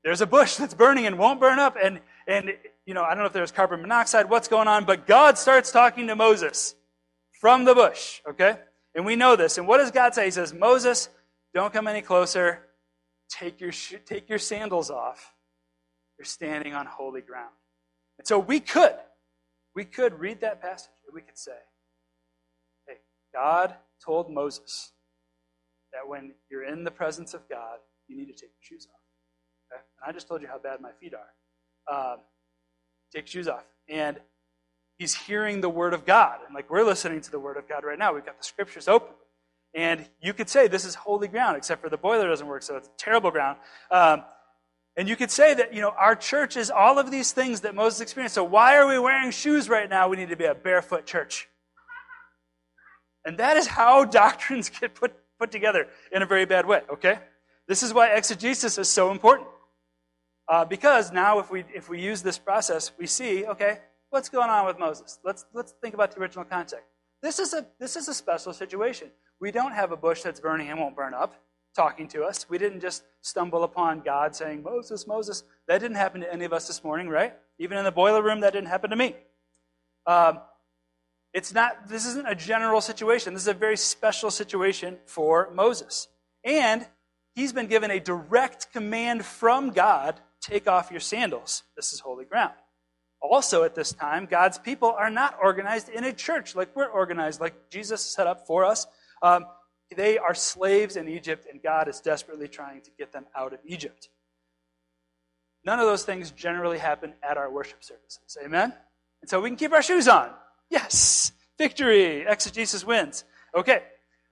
there's 0.02 0.21
a 0.21 0.26
bush 0.26 0.56
that's 0.56 0.75
burning 0.75 1.06
and 1.06 1.18
won't 1.18 1.38
burn 1.38 1.61
up. 1.61 1.76
And, 1.80 2.00
and, 2.26 2.52
you 2.85 2.94
know, 2.94 3.04
I 3.04 3.11
don't 3.11 3.18
know 3.18 3.26
if 3.26 3.32
there's 3.32 3.52
carbon 3.52 3.80
monoxide, 3.80 4.28
what's 4.28 4.49
going 4.49 4.66
on, 4.66 4.85
but 4.85 5.06
God 5.06 5.38
starts 5.38 5.71
talking 5.71 6.09
to 6.09 6.16
Moses 6.16 6.75
from 7.43 7.65
the 7.65 7.75
bush, 7.75 8.21
okay? 8.25 8.57
And 8.95 9.05
we 9.05 9.17
know 9.17 9.35
this. 9.35 9.59
And 9.59 9.67
what 9.67 9.79
does 9.79 9.91
God 9.91 10.15
say? 10.15 10.27
He 10.27 10.31
says, 10.31 10.55
Moses, 10.55 11.09
don't 11.53 11.73
come 11.73 11.89
any 11.89 12.01
closer. 12.01 12.61
Take 13.29 13.61
your, 13.61 13.73
take 13.73 14.29
your 14.29 14.39
sandals 14.39 14.93
off. 14.93 15.35
You're 16.17 16.25
standing 16.25 16.73
on 16.73 16.87
holy 16.87 17.21
ground. 17.21 17.51
And 18.19 18.29
so 18.29 18.39
we 18.39 18.61
could, 18.61 18.95
we 19.75 19.85
could 19.85 20.21
read 20.21 20.41
that 20.43 20.63
passage 20.63 20.93
and 21.05 21.13
we 21.13 21.21
could 21.21 21.37
say, 21.37 21.59
hey, 22.87 22.99
God 23.35 23.75
told 24.05 24.31
Moses 24.31 24.93
that 25.93 26.09
when 26.09 26.35
you're 26.49 26.65
in 26.65 26.85
the 26.85 26.93
presence 26.93 27.35
of 27.35 27.49
God, 27.49 27.79
you 28.07 28.17
need 28.17 28.27
to 28.27 28.35
take 28.35 28.53
your 28.53 28.79
shoes 28.79 28.87
off. 28.89 29.01
Okay? 29.73 29.83
And 30.01 30.09
I 30.09 30.13
just 30.13 30.29
told 30.29 30.43
you 30.43 30.49
how 30.49 30.59
bad 30.59 30.81
my 30.81 30.93
feet 31.01 31.13
are. 31.13 32.13
Um, 32.13 32.21
take 33.13 33.27
shoes 33.27 33.49
off. 33.49 33.65
And 33.89 34.21
he's 34.99 35.15
hearing 35.15 35.61
the 35.61 35.69
word 35.69 35.95
of 35.95 36.05
God. 36.05 36.39
And 36.47 36.55
like 36.55 36.71
we're 36.71 36.85
listening 36.85 37.21
to 37.23 37.31
the 37.31 37.39
word 37.39 37.57
of 37.57 37.69
God 37.69 37.85
right 37.85 37.99
now, 37.99 38.15
we've 38.15 38.25
got 38.25 38.39
the 38.39 38.45
scriptures 38.45 38.89
open. 38.89 39.15
And 39.75 40.07
you 40.21 40.35
could 40.35 40.49
say 40.49 40.69
this 40.69 40.85
is 40.85 40.95
holy 40.95 41.29
ground, 41.29 41.57
except 41.57 41.81
for 41.81 41.89
the 41.89 41.97
boiler 41.97 42.29
doesn't 42.29 42.47
work, 42.47 42.63
so 42.63 42.77
it's 42.77 42.91
terrible 42.99 43.31
ground. 43.31 43.59
Um, 43.91 44.23
and 44.97 45.09
you 45.09 45.17
could 45.17 45.31
say 45.31 45.55
that, 45.55 45.73
you 45.73 45.81
know, 45.81 45.95
our 45.97 46.15
church 46.15 46.57
is 46.57 46.71
all 46.71 46.99
of 46.99 47.11
these 47.11 47.33
things 47.33 47.63
that 47.63 47.75
Moses 47.75 48.01
experienced. 48.03 48.35
So 48.35 48.45
why 48.45 48.77
are 48.77 48.87
we 48.87 48.99
wearing 48.99 49.31
shoes 49.31 49.69
right 49.69 49.89
now? 49.89 50.09
We 50.09 50.19
need 50.19 50.29
to 50.29 50.37
be 50.37 50.45
a 50.45 50.55
barefoot 50.55 51.07
church. 51.07 51.49
And 53.25 53.39
that 53.39 53.57
is 53.57 53.67
how 53.67 54.05
doctrines 54.21 54.69
get 54.69 54.95
put, 54.95 55.15
put 55.39 55.51
together 55.51 55.89
in 56.11 56.23
a 56.23 56.27
very 56.27 56.45
bad 56.45 56.67
way, 56.67 56.83
okay? 56.93 57.19
This 57.67 57.83
is 57.83 57.95
why 57.95 58.09
exegesis 58.09 58.77
is 58.77 58.89
so 58.89 59.11
important. 59.11 59.49
Uh, 60.49 60.65
because 60.65 61.13
now, 61.13 61.39
if 61.39 61.51
we, 61.51 61.65
if 61.75 61.89
we 61.89 62.01
use 62.01 62.21
this 62.21 62.37
process, 62.37 62.93
we 62.99 63.07
see, 63.07 63.47
okay, 63.47 63.79
what's 64.12 64.28
going 64.28 64.50
on 64.50 64.66
with 64.66 64.78
Moses? 64.78 65.19
Let's, 65.25 65.47
let's 65.54 65.73
think 65.81 65.95
about 65.95 66.12
the 66.12 66.21
original 66.21 66.45
context. 66.45 66.85
This 67.23 67.38
is, 67.38 67.54
a, 67.54 67.66
this 67.81 67.97
is 67.97 68.09
a 68.09 68.14
special 68.14 68.52
situation. 68.52 69.09
We 69.40 69.50
don't 69.50 69.73
have 69.73 69.90
a 69.90 69.97
bush 69.97 70.23
that's 70.23 70.38
burning 70.38 70.69
and 70.69 70.78
won't 70.78 70.95
burn 70.95 71.14
up 71.14 71.35
talking 71.75 72.07
to 72.09 72.23
us. 72.23 72.47
We 72.50 72.59
didn't 72.59 72.81
just 72.81 73.04
stumble 73.23 73.64
upon 73.64 74.00
God 74.00 74.37
saying, 74.37 74.62
Moses, 74.62 75.07
Moses. 75.07 75.45
That 75.66 75.78
didn't 75.78 75.97
happen 75.97 76.21
to 76.21 76.33
any 76.33 76.45
of 76.45 76.52
us 76.52 76.66
this 76.66 76.85
morning, 76.85 77.09
right? 77.09 77.35
Even 77.59 77.78
in 77.78 77.85
the 77.85 77.92
boiler 77.92 78.23
room, 78.23 78.40
that 78.40 78.52
didn't 78.52 78.69
happen 78.69 78.90
to 78.90 78.97
me. 78.97 79.16
Um, 80.07 80.40
it's 81.33 81.54
not, 81.54 81.88
this 81.88 82.04
isn't 82.04 82.28
a 82.28 82.35
general 82.35 82.83
situation. 82.83 83.33
This 83.33 83.45
is 83.45 83.49
a 83.49 83.54
very 83.54 83.78
special 83.78 84.31
situation 84.31 84.99
for 85.07 85.50
Moses. 85.54 86.09
And 86.45 86.87
he's 87.35 87.54
been 87.54 87.66
given 87.66 87.90
a 87.90 87.99
direct 88.00 88.73
command 88.73 89.25
from 89.25 89.71
God 89.71 90.21
take 90.42 90.69
off 90.69 90.90
your 90.90 91.00
sandals. 91.00 91.62
This 91.76 91.95
is 91.95 92.00
holy 92.00 92.26
ground. 92.26 92.52
Also, 93.23 93.62
at 93.62 93.75
this 93.75 93.93
time, 93.93 94.26
God's 94.26 94.58
people 94.58 94.91
are 94.91 95.11
not 95.11 95.39
organized 95.41 95.89
in 95.89 96.04
a 96.04 96.13
church 96.13 96.56
like 96.56 96.75
we're 96.75 96.87
organized, 96.87 97.41
like 97.41 97.71
Jesus 97.71 98.02
set 98.02 98.26
up 98.26 98.47
for 98.47 98.65
us. 98.65 98.87
Um, 99.23 99.47
they 99.95 100.19
are 100.19 100.35
slaves 100.35 100.97
in 100.97 101.08
Egypt, 101.08 101.47
and 101.50 101.63
God 101.63 101.89
is 101.89 102.00
desperately 102.00 102.49
trying 102.49 102.80
to 102.82 102.91
get 102.99 103.13
them 103.13 103.26
out 103.37 103.52
of 103.52 103.61
Egypt. 103.65 104.08
None 105.65 105.78
of 105.78 105.87
those 105.87 106.04
things 106.04 106.32
generally 106.32 106.78
happen 106.78 107.15
at 107.23 107.37
our 107.37 107.50
worship 107.50 107.85
services. 107.85 108.37
Amen? 108.45 108.75
And 109.21 109.30
so 109.30 109.41
we 109.41 109.49
can 109.50 109.56
keep 109.56 109.73
our 109.73 109.82
shoes 109.82 110.08
on. 110.08 110.30
Yes! 110.69 111.32
Victory! 111.58 112.26
Exegesis 112.26 112.85
wins. 112.85 113.25
Okay. 113.54 113.82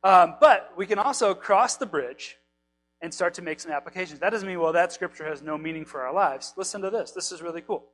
Um, 0.03 0.35
but 0.41 0.73
we 0.77 0.87
can 0.87 0.99
also 0.99 1.35
cross 1.35 1.77
the 1.77 1.87
bridge 1.87 2.37
and 3.03 3.15
start 3.15 3.35
to 3.35 3.43
make 3.43 3.61
some 3.61 3.71
applications. 3.71 4.19
That 4.21 4.31
doesn't 4.31 4.49
mean, 4.49 4.59
well, 4.59 4.73
that 4.73 4.93
scripture 4.93 5.27
has 5.27 5.43
no 5.43 5.57
meaning 5.57 5.85
for 5.85 6.01
our 6.01 6.13
lives. 6.13 6.55
Listen 6.57 6.81
to 6.83 6.91
this. 6.91 7.13
This 7.13 7.31
is 7.31 7.41
really 7.41 7.61
cool. 7.61 7.85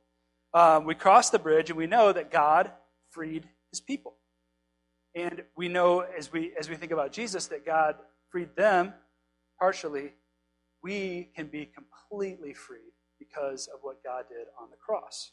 Um, 0.57 0.85
we 0.85 0.95
cross 0.95 1.29
the 1.29 1.37
bridge 1.37 1.69
and 1.69 1.77
we 1.77 1.85
know 1.85 2.11
that 2.11 2.31
God 2.31 2.71
freed 3.11 3.47
his 3.69 3.79
people. 3.79 4.15
And 5.13 5.43
we 5.55 5.67
know 5.67 5.99
as 5.99 6.31
we, 6.31 6.51
as 6.59 6.67
we 6.67 6.75
think 6.75 6.91
about 6.91 7.11
Jesus 7.11 7.45
that 7.47 7.63
God 7.63 7.93
freed 8.31 8.55
them 8.55 8.95
partially. 9.59 10.13
We 10.81 11.29
can 11.35 11.45
be 11.45 11.69
completely 11.75 12.55
freed 12.55 12.93
because 13.19 13.67
of 13.71 13.81
what 13.83 14.03
God 14.03 14.23
did 14.29 14.47
on 14.59 14.71
the 14.71 14.77
cross. 14.77 15.31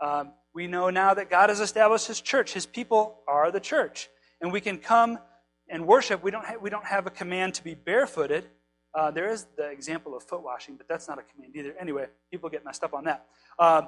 Um, 0.00 0.32
we 0.52 0.66
know 0.66 0.90
now 0.90 1.14
that 1.14 1.30
God 1.30 1.48
has 1.48 1.60
established 1.60 2.08
his 2.08 2.20
church. 2.20 2.54
His 2.54 2.66
people 2.66 3.20
are 3.28 3.52
the 3.52 3.60
church. 3.60 4.08
And 4.40 4.52
we 4.52 4.60
can 4.60 4.78
come 4.78 5.20
and 5.68 5.86
worship. 5.86 6.24
We 6.24 6.32
don't, 6.32 6.44
ha- 6.44 6.58
we 6.60 6.70
don't 6.70 6.86
have 6.86 7.06
a 7.06 7.10
command 7.10 7.54
to 7.54 7.62
be 7.62 7.76
barefooted 7.76 8.46
uh, 8.94 9.10
there 9.10 9.28
is 9.28 9.46
the 9.56 9.68
example 9.70 10.16
of 10.16 10.22
foot 10.22 10.42
washing, 10.42 10.76
but 10.76 10.86
that's 10.88 11.08
not 11.08 11.18
a 11.18 11.22
command 11.22 11.54
either. 11.56 11.74
Anyway, 11.80 12.06
people 12.30 12.48
get 12.48 12.64
messed 12.64 12.84
up 12.84 12.94
on 12.94 13.04
that. 13.04 13.26
Uh, 13.58 13.82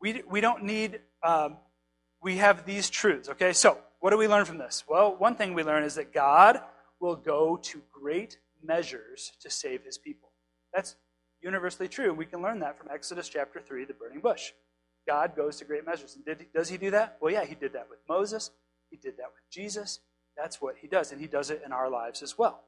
we, 0.00 0.22
we 0.28 0.40
don't 0.40 0.64
need, 0.64 1.00
um, 1.22 1.56
we 2.22 2.36
have 2.36 2.64
these 2.64 2.90
truths, 2.90 3.28
okay? 3.28 3.52
So, 3.52 3.78
what 4.00 4.10
do 4.10 4.16
we 4.16 4.28
learn 4.28 4.44
from 4.44 4.58
this? 4.58 4.84
Well, 4.88 5.16
one 5.16 5.34
thing 5.34 5.54
we 5.54 5.64
learn 5.64 5.82
is 5.82 5.96
that 5.96 6.12
God 6.12 6.60
will 7.00 7.16
go 7.16 7.56
to 7.56 7.82
great 7.92 8.38
measures 8.62 9.32
to 9.40 9.50
save 9.50 9.84
his 9.84 9.98
people. 9.98 10.30
That's 10.72 10.96
universally 11.42 11.88
true. 11.88 12.12
We 12.12 12.26
can 12.26 12.42
learn 12.42 12.60
that 12.60 12.78
from 12.78 12.88
Exodus 12.92 13.28
chapter 13.28 13.60
3, 13.60 13.84
the 13.84 13.94
burning 13.94 14.20
bush. 14.20 14.52
God 15.06 15.34
goes 15.34 15.56
to 15.56 15.64
great 15.64 15.86
measures. 15.86 16.16
And 16.16 16.24
did, 16.24 16.46
does 16.54 16.68
he 16.68 16.76
do 16.76 16.90
that? 16.90 17.16
Well, 17.20 17.32
yeah, 17.32 17.44
he 17.44 17.54
did 17.54 17.72
that 17.72 17.88
with 17.88 18.00
Moses. 18.08 18.50
He 18.90 18.96
did 18.96 19.16
that 19.16 19.26
with 19.26 19.50
Jesus. 19.50 20.00
That's 20.36 20.60
what 20.60 20.76
he 20.80 20.86
does. 20.86 21.12
And 21.12 21.20
he 21.20 21.26
does 21.26 21.50
it 21.50 21.62
in 21.64 21.72
our 21.72 21.90
lives 21.90 22.22
as 22.22 22.36
well. 22.36 22.62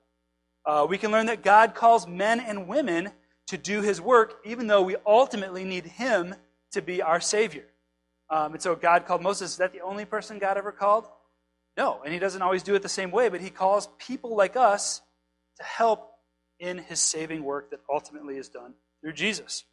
Uh, 0.64 0.86
we 0.88 0.98
can 0.98 1.10
learn 1.10 1.26
that 1.26 1.42
God 1.42 1.74
calls 1.74 2.06
men 2.06 2.40
and 2.40 2.66
women 2.66 3.10
to 3.46 3.58
do 3.58 3.82
his 3.82 4.00
work, 4.00 4.40
even 4.44 4.66
though 4.66 4.82
we 4.82 4.96
ultimately 5.06 5.64
need 5.64 5.84
him 5.84 6.34
to 6.72 6.82
be 6.82 7.02
our 7.02 7.20
Savior. 7.20 7.64
Um, 8.28 8.52
and 8.52 8.62
so 8.62 8.74
God 8.76 9.06
called 9.06 9.22
Moses. 9.22 9.52
Is 9.52 9.56
that 9.58 9.72
the 9.72 9.80
only 9.80 10.04
person 10.04 10.38
God 10.38 10.56
ever 10.56 10.72
called? 10.72 11.06
No. 11.76 12.00
And 12.04 12.12
he 12.12 12.18
doesn't 12.18 12.42
always 12.42 12.62
do 12.62 12.74
it 12.74 12.82
the 12.82 12.88
same 12.88 13.10
way, 13.10 13.28
but 13.28 13.40
he 13.40 13.50
calls 13.50 13.88
people 13.98 14.36
like 14.36 14.56
us 14.56 15.02
to 15.58 15.64
help 15.64 16.12
in 16.58 16.78
his 16.78 17.00
saving 17.00 17.42
work 17.42 17.70
that 17.70 17.80
ultimately 17.90 18.36
is 18.36 18.48
done 18.48 18.74
through 19.00 19.14
Jesus. 19.14 19.64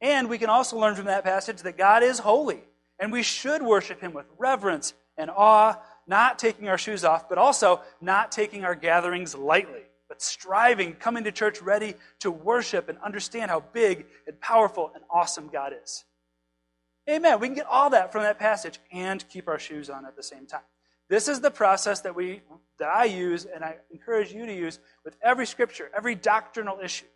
And 0.00 0.28
we 0.28 0.38
can 0.38 0.50
also 0.50 0.78
learn 0.78 0.94
from 0.94 1.06
that 1.06 1.24
passage 1.24 1.62
that 1.62 1.78
God 1.78 2.02
is 2.02 2.18
holy, 2.18 2.60
and 2.98 3.10
we 3.10 3.22
should 3.22 3.62
worship 3.62 4.00
him 4.00 4.12
with 4.12 4.26
reverence 4.36 4.92
and 5.16 5.30
awe, 5.30 5.80
not 6.06 6.38
taking 6.38 6.68
our 6.68 6.76
shoes 6.76 7.04
off, 7.04 7.28
but 7.28 7.38
also 7.38 7.80
not 8.02 8.30
taking 8.30 8.64
our 8.64 8.74
gatherings 8.74 9.34
lightly 9.34 9.86
but 10.08 10.22
striving, 10.22 10.94
coming 10.94 11.24
to 11.24 11.32
church 11.32 11.60
ready 11.60 11.94
to 12.20 12.30
worship 12.30 12.88
and 12.88 12.98
understand 12.98 13.50
how 13.50 13.60
big 13.72 14.06
and 14.26 14.40
powerful 14.40 14.90
and 14.94 15.04
awesome 15.10 15.48
God 15.48 15.72
is. 15.82 16.04
Amen. 17.08 17.38
We 17.38 17.48
can 17.48 17.54
get 17.54 17.66
all 17.66 17.90
that 17.90 18.12
from 18.12 18.22
that 18.22 18.38
passage 18.38 18.80
and 18.92 19.26
keep 19.28 19.48
our 19.48 19.58
shoes 19.58 19.88
on 19.88 20.04
at 20.04 20.16
the 20.16 20.22
same 20.22 20.46
time. 20.46 20.62
This 21.08 21.28
is 21.28 21.40
the 21.40 21.52
process 21.52 22.00
that 22.00 22.16
we 22.16 22.42
that 22.78 22.88
I 22.88 23.04
use 23.04 23.44
and 23.46 23.64
I 23.64 23.76
encourage 23.90 24.32
you 24.32 24.44
to 24.44 24.52
use 24.52 24.80
with 25.04 25.16
every 25.22 25.46
scripture, 25.46 25.90
every 25.96 26.14
doctrinal 26.14 26.78
issue. 26.82 27.06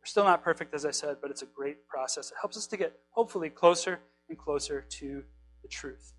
We're 0.00 0.06
still 0.06 0.24
not 0.24 0.44
perfect, 0.44 0.72
as 0.72 0.86
I 0.86 0.92
said, 0.92 1.16
but 1.20 1.30
it's 1.30 1.42
a 1.42 1.46
great 1.46 1.88
process. 1.88 2.30
It 2.30 2.36
helps 2.40 2.56
us 2.56 2.66
to 2.68 2.76
get 2.76 2.96
hopefully 3.10 3.50
closer 3.50 3.98
and 4.28 4.38
closer 4.38 4.82
to 4.88 5.24
the 5.62 5.68
truth. 5.68 6.14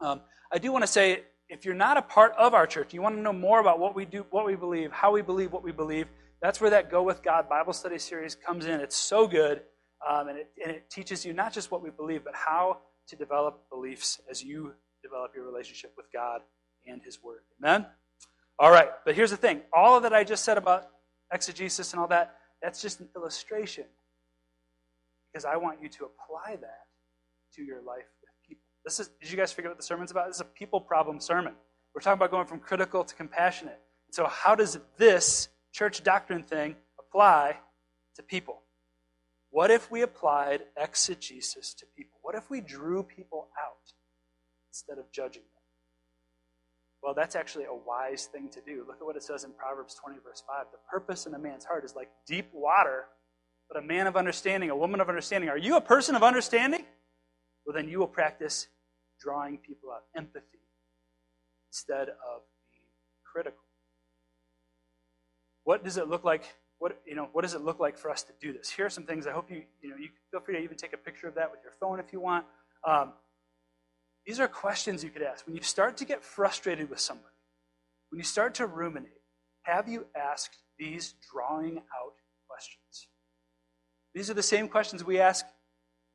Um, 0.00 0.20
I 0.52 0.58
do 0.58 0.72
want 0.72 0.82
to 0.82 0.88
say 0.88 1.22
if 1.48 1.64
you're 1.64 1.74
not 1.74 1.96
a 1.96 2.02
part 2.02 2.32
of 2.38 2.52
our 2.52 2.66
church, 2.66 2.92
you 2.92 3.00
want 3.00 3.16
to 3.16 3.22
know 3.22 3.32
more 3.32 3.60
about 3.60 3.78
what 3.78 3.94
we 3.94 4.04
do, 4.04 4.26
what 4.30 4.44
we 4.44 4.56
believe, 4.56 4.92
how 4.92 5.12
we 5.12 5.22
believe 5.22 5.52
what 5.52 5.62
we 5.62 5.72
believe, 5.72 6.06
that's 6.42 6.60
where 6.60 6.70
that 6.70 6.90
Go 6.90 7.02
With 7.02 7.22
God 7.22 7.48
Bible 7.48 7.72
study 7.72 7.98
series 7.98 8.34
comes 8.34 8.66
in. 8.66 8.80
It's 8.80 8.96
so 8.96 9.26
good, 9.26 9.62
um, 10.08 10.28
and, 10.28 10.38
it, 10.38 10.50
and 10.62 10.72
it 10.72 10.90
teaches 10.90 11.24
you 11.24 11.32
not 11.32 11.52
just 11.52 11.70
what 11.70 11.82
we 11.82 11.90
believe, 11.90 12.24
but 12.24 12.34
how 12.34 12.78
to 13.08 13.16
develop 13.16 13.68
beliefs 13.70 14.20
as 14.30 14.42
you 14.42 14.72
develop 15.02 15.32
your 15.34 15.44
relationship 15.44 15.92
with 15.96 16.06
God 16.12 16.40
and 16.86 17.00
His 17.02 17.22
Word. 17.22 17.40
Amen? 17.62 17.86
All 18.58 18.70
right, 18.70 18.90
but 19.04 19.14
here's 19.14 19.30
the 19.30 19.36
thing 19.36 19.62
all 19.72 19.96
of 19.96 20.02
that 20.04 20.12
I 20.12 20.24
just 20.24 20.44
said 20.44 20.58
about 20.58 20.88
exegesis 21.32 21.92
and 21.92 22.00
all 22.00 22.08
that, 22.08 22.36
that's 22.62 22.82
just 22.82 23.00
an 23.00 23.08
illustration 23.16 23.84
because 25.32 25.44
I 25.44 25.56
want 25.56 25.82
you 25.82 25.88
to 25.88 26.04
apply 26.04 26.56
that 26.56 26.86
to 27.56 27.62
your 27.62 27.82
life 27.82 28.04
this 28.84 28.98
is, 28.98 29.10
did 29.20 29.30
you 29.30 29.36
guys 29.36 29.52
figure 29.52 29.70
out 29.70 29.72
what 29.72 29.78
the 29.78 29.84
sermon's 29.84 30.10
about? 30.10 30.26
This 30.26 30.36
is 30.36 30.40
a 30.40 30.44
people 30.44 30.80
problem 30.80 31.20
sermon. 31.20 31.54
We're 31.94 32.00
talking 32.00 32.18
about 32.18 32.30
going 32.30 32.46
from 32.46 32.58
critical 32.58 33.04
to 33.04 33.14
compassionate. 33.14 33.78
So, 34.10 34.26
how 34.26 34.54
does 34.54 34.78
this 34.96 35.48
church 35.72 36.02
doctrine 36.02 36.42
thing 36.42 36.76
apply 36.98 37.56
to 38.16 38.22
people? 38.22 38.61
What 39.52 39.70
if 39.70 39.90
we 39.90 40.00
applied 40.00 40.62
exegesis 40.78 41.74
to 41.74 41.86
people? 41.94 42.18
What 42.22 42.34
if 42.34 42.48
we 42.48 42.62
drew 42.62 43.02
people 43.02 43.48
out 43.62 43.92
instead 44.70 44.96
of 44.96 45.12
judging 45.12 45.42
them? 45.42 45.62
Well, 47.02 47.12
that's 47.12 47.36
actually 47.36 47.64
a 47.64 47.74
wise 47.74 48.24
thing 48.24 48.48
to 48.48 48.62
do. 48.62 48.84
Look 48.86 48.96
at 48.98 49.04
what 49.04 49.16
it 49.16 49.22
says 49.22 49.44
in 49.44 49.52
Proverbs 49.52 49.94
20, 49.94 50.20
verse 50.24 50.42
5. 50.48 50.66
The 50.72 50.78
purpose 50.90 51.26
in 51.26 51.34
a 51.34 51.38
man's 51.38 51.66
heart 51.66 51.84
is 51.84 51.94
like 51.94 52.08
deep 52.26 52.48
water, 52.54 53.04
but 53.68 53.82
a 53.82 53.86
man 53.86 54.06
of 54.06 54.16
understanding, 54.16 54.70
a 54.70 54.76
woman 54.76 55.02
of 55.02 55.10
understanding. 55.10 55.50
Are 55.50 55.58
you 55.58 55.76
a 55.76 55.82
person 55.82 56.14
of 56.14 56.22
understanding? 56.22 56.86
Well, 57.66 57.76
then 57.76 57.90
you 57.90 57.98
will 57.98 58.06
practice 58.06 58.68
drawing 59.20 59.58
people 59.58 59.90
out, 59.90 60.04
empathy, 60.16 60.60
instead 61.68 62.08
of 62.08 62.42
being 62.70 62.88
critical. 63.30 63.62
What 65.64 65.84
does 65.84 65.98
it 65.98 66.08
look 66.08 66.24
like? 66.24 66.44
What, 66.82 67.00
you 67.06 67.14
know, 67.14 67.28
what 67.30 67.42
does 67.42 67.54
it 67.54 67.60
look 67.60 67.78
like 67.78 67.96
for 67.96 68.10
us 68.10 68.24
to 68.24 68.32
do 68.40 68.52
this? 68.52 68.68
Here 68.68 68.84
are 68.84 68.90
some 68.90 69.04
things. 69.04 69.28
I 69.28 69.30
hope 69.30 69.48
you, 69.48 69.62
you 69.80 69.90
know, 69.90 69.94
you 69.94 70.08
feel 70.32 70.40
free 70.40 70.56
to 70.56 70.60
even 70.60 70.76
take 70.76 70.92
a 70.92 70.96
picture 70.96 71.28
of 71.28 71.36
that 71.36 71.48
with 71.48 71.60
your 71.62 71.74
phone 71.78 72.00
if 72.00 72.12
you 72.12 72.18
want. 72.18 72.44
Um, 72.84 73.12
these 74.26 74.40
are 74.40 74.48
questions 74.48 75.04
you 75.04 75.10
could 75.10 75.22
ask. 75.22 75.46
When 75.46 75.54
you 75.54 75.62
start 75.62 75.96
to 75.98 76.04
get 76.04 76.24
frustrated 76.24 76.90
with 76.90 76.98
somebody, 76.98 77.36
when 78.10 78.18
you 78.18 78.24
start 78.24 78.54
to 78.56 78.66
ruminate, 78.66 79.12
have 79.62 79.86
you 79.86 80.06
asked 80.16 80.58
these 80.76 81.14
drawing 81.32 81.76
out 81.76 82.14
questions? 82.48 83.06
These 84.12 84.28
are 84.28 84.34
the 84.34 84.42
same 84.42 84.66
questions 84.66 85.04
we 85.04 85.20
ask 85.20 85.46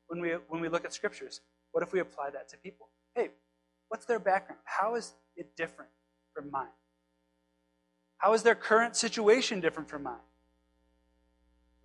when 0.08 0.20
we, 0.20 0.32
when 0.50 0.60
we 0.60 0.68
look 0.68 0.84
at 0.84 0.92
scriptures. 0.92 1.40
What 1.72 1.82
if 1.82 1.94
we 1.94 2.00
apply 2.00 2.28
that 2.32 2.46
to 2.50 2.58
people? 2.58 2.90
Hey, 3.14 3.30
what's 3.88 4.04
their 4.04 4.18
background? 4.18 4.60
How 4.66 4.96
is 4.96 5.14
it 5.34 5.56
different 5.56 5.92
from 6.34 6.50
mine? 6.50 6.68
How 8.18 8.34
is 8.34 8.42
their 8.42 8.54
current 8.54 8.96
situation 8.96 9.60
different 9.60 9.88
from 9.88 10.02
mine? 10.02 10.18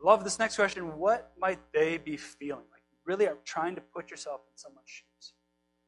Love 0.04 0.24
this 0.26 0.38
next 0.38 0.58
question. 0.58 0.98
What 0.98 1.32
might 1.40 1.60
they 1.74 1.98
be 1.98 2.18
feeling? 2.18 2.66
Like, 2.72 2.84
really 3.06 3.28
are 3.28 3.38
trying 3.46 3.76
to 3.76 3.82
put 3.82 4.12
yourself 4.12 4.42
in 4.52 4.58
someone's 4.58 4.90
shoes. 4.90 5.34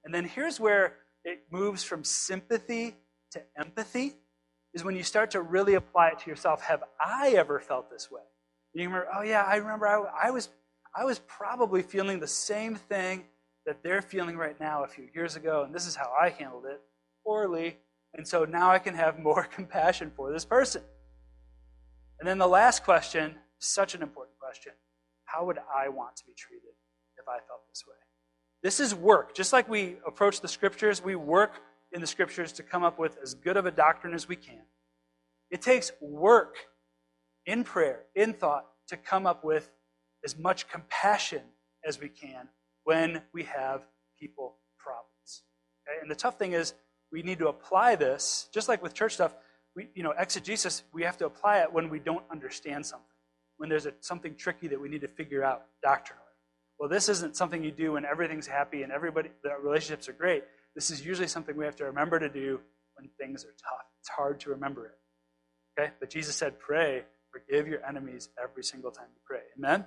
And 0.06 0.14
then 0.14 0.24
here's 0.24 0.60
where 0.60 0.98
it 1.26 1.44
moves 1.52 1.84
from 1.84 2.04
sympathy 2.04 2.96
to 3.32 3.42
empathy 3.58 4.14
is 4.74 4.84
when 4.84 4.96
you 4.96 5.04
start 5.04 5.32
to 5.32 5.42
really 5.42 5.74
apply 5.74 6.10
it 6.10 6.20
to 6.20 6.30
yourself. 6.30 6.62
Have 6.62 6.84
I 7.04 7.34
ever 7.38 7.60
felt 7.60 7.90
this 7.90 8.10
way? 8.10 8.22
And 8.74 8.82
you 8.82 8.88
remember, 8.88 9.08
oh 9.16 9.22
yeah, 9.22 9.44
I 9.44 9.56
remember 9.56 9.88
I, 9.88 10.28
I 10.28 10.32
was 10.32 10.50
I 10.98 11.04
was 11.04 11.20
probably 11.20 11.82
feeling 11.82 12.20
the 12.20 12.28
same 12.28 12.76
thing 12.76 13.26
that 13.66 13.84
they're 13.84 14.02
feeling 14.02 14.38
right 14.38 14.58
now 14.60 14.86
a 14.86 14.88
few 14.88 15.10
years 15.14 15.36
ago, 15.36 15.64
and 15.64 15.76
this 15.76 15.86
is 15.86 15.96
how 15.96 16.14
I 16.20 16.30
handled 16.30 16.66
it 16.66 16.80
poorly. 17.26 17.78
And 18.14 18.26
so 18.26 18.46
now 18.46 18.72
I 18.72 18.80
can 18.80 18.96
have 18.96 19.20
more 19.20 19.44
compassion 19.56 20.12
for 20.16 20.32
this 20.32 20.46
person. 20.46 20.84
And 22.20 22.28
then 22.28 22.38
the 22.38 22.48
last 22.48 22.86
question, 22.86 23.36
such 23.60 23.96
an 23.96 24.02
important 24.02 24.38
question 24.40 24.74
how 25.26 25.46
would 25.46 25.58
I 25.58 25.90
want 25.90 26.16
to 26.18 26.26
be 26.26 26.34
treated 26.38 26.70
if 27.18 27.28
I 27.28 27.40
felt 27.48 27.68
this 27.68 27.84
way? 27.88 27.96
This 28.62 28.80
is 28.80 28.94
work. 28.94 29.36
Just 29.36 29.54
like 29.54 29.68
we 29.68 29.98
approach 30.06 30.40
the 30.40 30.48
scriptures, 30.48 31.04
we 31.04 31.16
work 31.16 31.62
in 31.92 32.00
the 32.00 32.08
scriptures 32.08 32.52
to 32.54 32.64
come 32.64 32.84
up 32.84 33.00
with 33.00 33.18
as 33.24 33.34
good 33.34 33.58
of 33.58 33.66
a 33.66 33.72
doctrine 33.72 34.14
as 34.14 34.28
we 34.28 34.36
can. 34.36 34.62
It 35.50 35.62
takes 35.62 35.92
work 36.00 36.56
in 37.46 37.64
prayer, 37.64 38.04
in 38.16 38.34
thought, 38.34 38.66
to 38.90 38.98
come 38.98 39.26
up 39.26 39.44
with 39.44 39.72
as 40.24 40.38
much 40.38 40.68
compassion 40.68 41.42
as 41.86 42.00
we 42.00 42.10
can 42.10 42.50
when 42.84 43.22
we 43.34 43.44
have 43.44 43.82
people 44.20 44.56
problems. 44.78 45.44
Okay? 45.88 46.00
And 46.02 46.10
the 46.10 46.16
tough 46.16 46.38
thing 46.38 46.54
is, 46.54 46.74
we 47.12 47.22
need 47.22 47.40
to 47.40 47.48
apply 47.48 47.96
this, 47.96 48.50
just 48.54 48.68
like 48.68 48.82
with 48.82 48.94
church 48.94 49.14
stuff, 49.14 49.36
we, 49.76 49.90
you 49.94 50.04
know, 50.04 50.14
exegesis, 50.18 50.84
we 50.94 51.04
have 51.04 51.18
to 51.18 51.26
apply 51.26 51.60
it 51.60 51.72
when 51.72 51.90
we 51.90 52.00
don't 52.00 52.24
understand 52.32 52.86
something, 52.86 53.08
when 53.58 53.70
there's 53.70 53.86
a, 53.86 53.94
something 54.02 54.36
tricky 54.36 54.68
that 54.68 54.80
we 54.80 54.90
need 54.90 55.02
to 55.02 55.08
figure 55.08 55.44
out 55.44 55.66
doctrinally. 55.84 56.24
Well, 56.80 56.90
this 56.90 57.08
isn't 57.10 57.36
something 57.36 57.64
you 57.64 57.72
do 57.72 57.94
when 57.94 58.06
everything's 58.06 58.48
happy 58.48 58.84
and 58.84 58.92
everybody, 58.92 59.30
the 59.44 59.52
relationships 59.62 60.10
are 60.10 60.14
great. 60.14 60.44
This 60.76 60.92
is 60.92 61.06
usually 61.06 61.28
something 61.28 61.56
we 61.56 61.66
have 61.66 61.78
to 61.78 61.86
remember 61.86 62.20
to 62.20 62.30
do 62.30 62.60
when 62.96 63.10
things 63.20 63.46
are 63.46 63.54
tough. 63.54 63.86
It's 64.02 64.10
hard 64.10 64.40
to 64.42 64.50
remember 64.50 64.88
it. 64.88 65.80
Okay? 65.80 65.92
But 66.00 66.10
Jesus 66.10 66.36
said, 66.36 66.60
pray, 66.60 67.04
forgive 67.32 67.68
your 67.68 67.86
enemies 67.86 68.30
every 68.42 68.64
single 68.64 68.92
time 68.92 69.08
you 69.14 69.22
pray. 69.26 69.42
Amen? 69.58 69.86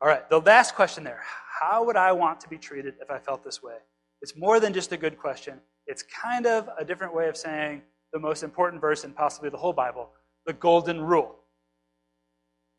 All 0.00 0.08
right, 0.08 0.28
the 0.28 0.40
last 0.40 0.74
question 0.74 1.04
there. 1.04 1.22
How 1.60 1.84
would 1.84 1.96
I 1.96 2.12
want 2.12 2.40
to 2.40 2.48
be 2.48 2.58
treated 2.58 2.94
if 3.00 3.10
I 3.10 3.18
felt 3.18 3.44
this 3.44 3.62
way? 3.62 3.76
It's 4.20 4.36
more 4.36 4.60
than 4.60 4.72
just 4.72 4.92
a 4.92 4.96
good 4.96 5.18
question. 5.18 5.60
It's 5.86 6.02
kind 6.02 6.46
of 6.46 6.68
a 6.78 6.84
different 6.84 7.14
way 7.14 7.28
of 7.28 7.36
saying 7.36 7.82
the 8.12 8.18
most 8.18 8.42
important 8.42 8.80
verse 8.80 9.04
in 9.04 9.12
possibly 9.12 9.48
the 9.48 9.56
whole 9.56 9.72
Bible, 9.72 10.10
the 10.44 10.52
golden 10.52 11.00
rule. 11.00 11.36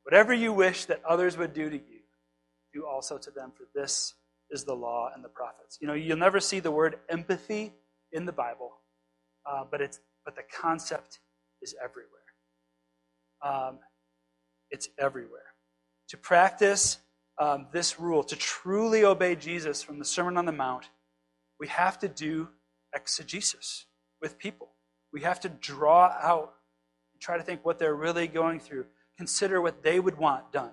Whatever 0.03 0.33
you 0.33 0.53
wish 0.53 0.85
that 0.85 1.01
others 1.05 1.37
would 1.37 1.53
do 1.53 1.69
to 1.69 1.75
you, 1.75 1.99
do 2.73 2.85
also 2.85 3.17
to 3.17 3.31
them, 3.31 3.51
for 3.55 3.63
this 3.73 4.15
is 4.49 4.63
the 4.63 4.73
law 4.73 5.09
and 5.13 5.23
the 5.23 5.29
prophets. 5.29 5.77
You 5.81 5.87
know, 5.87 5.93
you'll 5.93 6.17
never 6.17 6.39
see 6.39 6.59
the 6.59 6.71
word 6.71 6.97
empathy 7.09 7.73
in 8.11 8.25
the 8.25 8.31
Bible, 8.31 8.71
uh, 9.45 9.63
but 9.69 9.81
it's 9.81 9.99
but 10.25 10.35
the 10.35 10.43
concept 10.43 11.19
is 11.61 11.75
everywhere. 11.83 12.09
Um, 13.43 13.79
it's 14.71 14.87
everywhere. 14.97 15.41
To 16.09 16.17
practice 16.17 16.97
um, 17.37 17.67
this 17.71 17.99
rule, 17.99 18.23
to 18.23 18.35
truly 18.35 19.03
obey 19.03 19.35
Jesus 19.35 19.83
from 19.83 19.99
the 19.99 20.05
Sermon 20.05 20.37
on 20.37 20.45
the 20.45 20.51
Mount, 20.51 20.89
we 21.59 21.67
have 21.67 21.99
to 21.99 22.07
do 22.07 22.49
exegesis 22.95 23.85
with 24.21 24.37
people. 24.37 24.69
We 25.11 25.21
have 25.21 25.39
to 25.41 25.49
draw 25.49 26.05
out 26.21 26.53
and 27.13 27.21
try 27.21 27.37
to 27.37 27.43
think 27.43 27.65
what 27.65 27.79
they're 27.79 27.95
really 27.95 28.27
going 28.27 28.59
through, 28.59 28.85
consider 29.17 29.61
what 29.61 29.83
they 29.83 29.99
would 29.99 30.17
want 30.17 30.51
done. 30.51 30.71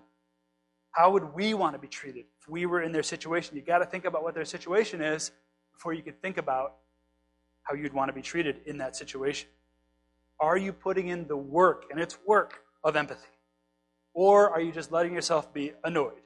How 0.92 1.11
would 1.12 1.35
we 1.35 1.55
want 1.55 1.74
to 1.74 1.79
be 1.79 1.88
treated 1.88 2.24
if 2.40 2.48
we 2.48 2.66
were 2.66 2.83
in 2.83 2.92
their 2.92 3.03
situation? 3.03 3.57
You 3.57 3.62
got 3.62 3.79
to 3.79 3.87
think 3.87 4.05
about 4.05 4.22
what 4.22 4.35
their 4.35 4.44
situation 4.44 5.00
is 5.00 5.31
before 5.72 5.92
you 5.92 6.03
can 6.03 6.14
think 6.14 6.37
about 6.37 6.76
how 7.62 7.74
you'd 7.74 7.92
want 7.92 8.09
to 8.09 8.12
be 8.12 8.22
treated 8.22 8.61
in 8.66 8.79
that 8.79 8.96
situation. 8.96 9.48
Are 10.40 10.57
you 10.57 10.72
putting 10.72 11.09
in 11.09 11.26
the 11.29 11.37
work, 11.37 11.85
and 11.90 12.00
it's 12.00 12.18
work, 12.26 12.62
of 12.83 12.96
empathy? 12.96 13.29
Or 14.14 14.50
are 14.50 14.61
you 14.61 14.72
just 14.72 14.90
letting 14.90 15.14
yourself 15.14 15.53
be 15.53 15.72
annoyed, 15.85 16.22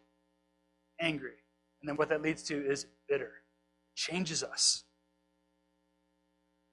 angry? 1.00 1.34
And 1.82 1.88
then 1.88 1.96
what 1.96 2.08
that 2.08 2.22
leads 2.22 2.42
to 2.44 2.66
is 2.66 2.86
bitter. 3.08 3.32
Changes 3.94 4.42
us. 4.42 4.84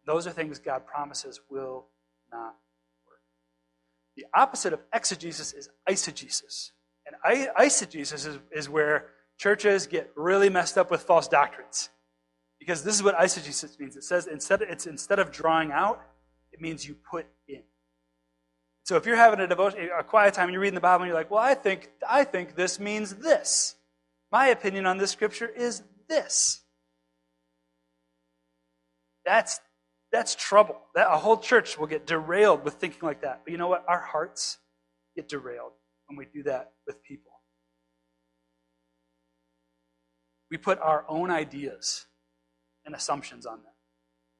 Those 0.05 0.25
are 0.25 0.31
things 0.31 0.59
God 0.59 0.85
promises 0.85 1.41
will 1.49 1.87
not. 2.31 2.55
The 4.15 4.25
opposite 4.33 4.73
of 4.73 4.81
exegesis 4.93 5.53
is 5.53 5.69
eisegesis. 5.87 6.71
And 7.05 7.15
eisegesis 7.57 8.27
is, 8.27 8.39
is 8.51 8.69
where 8.69 9.07
churches 9.37 9.87
get 9.87 10.11
really 10.15 10.49
messed 10.49 10.77
up 10.77 10.91
with 10.91 11.01
false 11.01 11.27
doctrines. 11.27 11.89
Because 12.59 12.83
this 12.83 12.93
is 12.93 13.03
what 13.03 13.17
eisegesis 13.17 13.79
means. 13.79 13.95
It 13.95 14.03
says 14.03 14.27
instead, 14.27 14.61
it's 14.61 14.85
instead 14.85 15.19
of 15.19 15.31
drawing 15.31 15.71
out, 15.71 16.01
it 16.51 16.61
means 16.61 16.87
you 16.87 16.95
put 16.95 17.25
in. 17.47 17.63
So 18.83 18.97
if 18.97 19.05
you're 19.05 19.15
having 19.15 19.39
a 19.39 19.47
devotion, 19.47 19.89
a 19.97 20.03
quiet 20.03 20.33
time, 20.33 20.45
and 20.45 20.53
you're 20.53 20.61
reading 20.61 20.75
the 20.75 20.81
Bible, 20.81 21.03
and 21.03 21.09
you're 21.09 21.17
like, 21.17 21.31
"Well, 21.31 21.41
I 21.41 21.53
think 21.53 21.89
I 22.07 22.23
think 22.23 22.55
this 22.55 22.79
means 22.79 23.15
this. 23.15 23.75
My 24.31 24.47
opinion 24.47 24.85
on 24.85 24.97
this 24.97 25.11
scripture 25.11 25.47
is 25.47 25.83
this." 26.07 26.61
That's 29.25 29.59
that's 30.11 30.35
trouble. 30.35 30.77
That 30.95 31.07
a 31.11 31.17
whole 31.17 31.37
church 31.37 31.77
will 31.77 31.87
get 31.87 32.05
derailed 32.05 32.63
with 32.63 32.75
thinking 32.75 32.99
like 33.03 33.21
that. 33.21 33.41
But 33.45 33.51
you 33.51 33.57
know 33.57 33.67
what? 33.67 33.85
Our 33.87 34.01
hearts 34.01 34.57
get 35.15 35.29
derailed 35.29 35.71
when 36.07 36.17
we 36.17 36.25
do 36.25 36.43
that 36.43 36.73
with 36.85 37.01
people. 37.03 37.31
We 40.49 40.57
put 40.57 40.79
our 40.79 41.05
own 41.07 41.31
ideas 41.31 42.05
and 42.85 42.93
assumptions 42.93 43.45
on 43.45 43.57
them. 43.57 43.71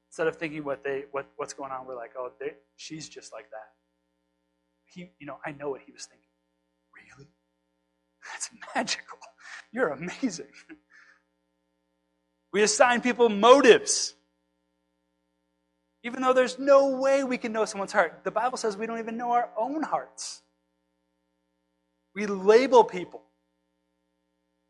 Instead 0.10 0.28
of 0.28 0.36
thinking 0.36 0.66
what 0.66 0.84
they 0.84 1.06
what, 1.12 1.28
what's 1.38 1.54
going 1.54 1.72
on, 1.72 1.88
we're 1.88 1.96
like, 1.96 2.12
oh, 2.18 2.32
they, 2.38 2.54
she's 2.76 3.08
just 3.08 3.32
like 3.32 3.50
that. 3.52 3.70
He, 4.86 5.12
you 5.20 5.26
know, 5.26 5.38
I 5.46 5.52
know 5.54 5.70
what 5.70 5.82
he 5.86 5.94
was 5.94 6.06
thinking. 6.06 6.28
Really? 6.94 7.30
That's 8.30 8.50
magical. 8.76 9.20
You're 9.72 9.90
amazing. 9.90 10.48
We 12.54 12.64
assign 12.64 13.00
people 13.00 13.30
motives. 13.30 14.14
Even 16.04 16.22
though 16.22 16.34
there's 16.34 16.58
no 16.58 16.88
way 16.98 17.24
we 17.24 17.38
can 17.38 17.52
know 17.52 17.66
someone's 17.66 17.92
heart. 17.92 18.22
The 18.24 18.32
Bible 18.32 18.58
says 18.58 18.76
we 18.76 18.88
don't 18.88 19.00
even 19.00 19.18
know 19.18 19.32
our 19.32 19.50
own 19.58 19.84
hearts. 19.84 20.42
We 22.16 22.26
label 22.26 22.84
people. 22.84 23.22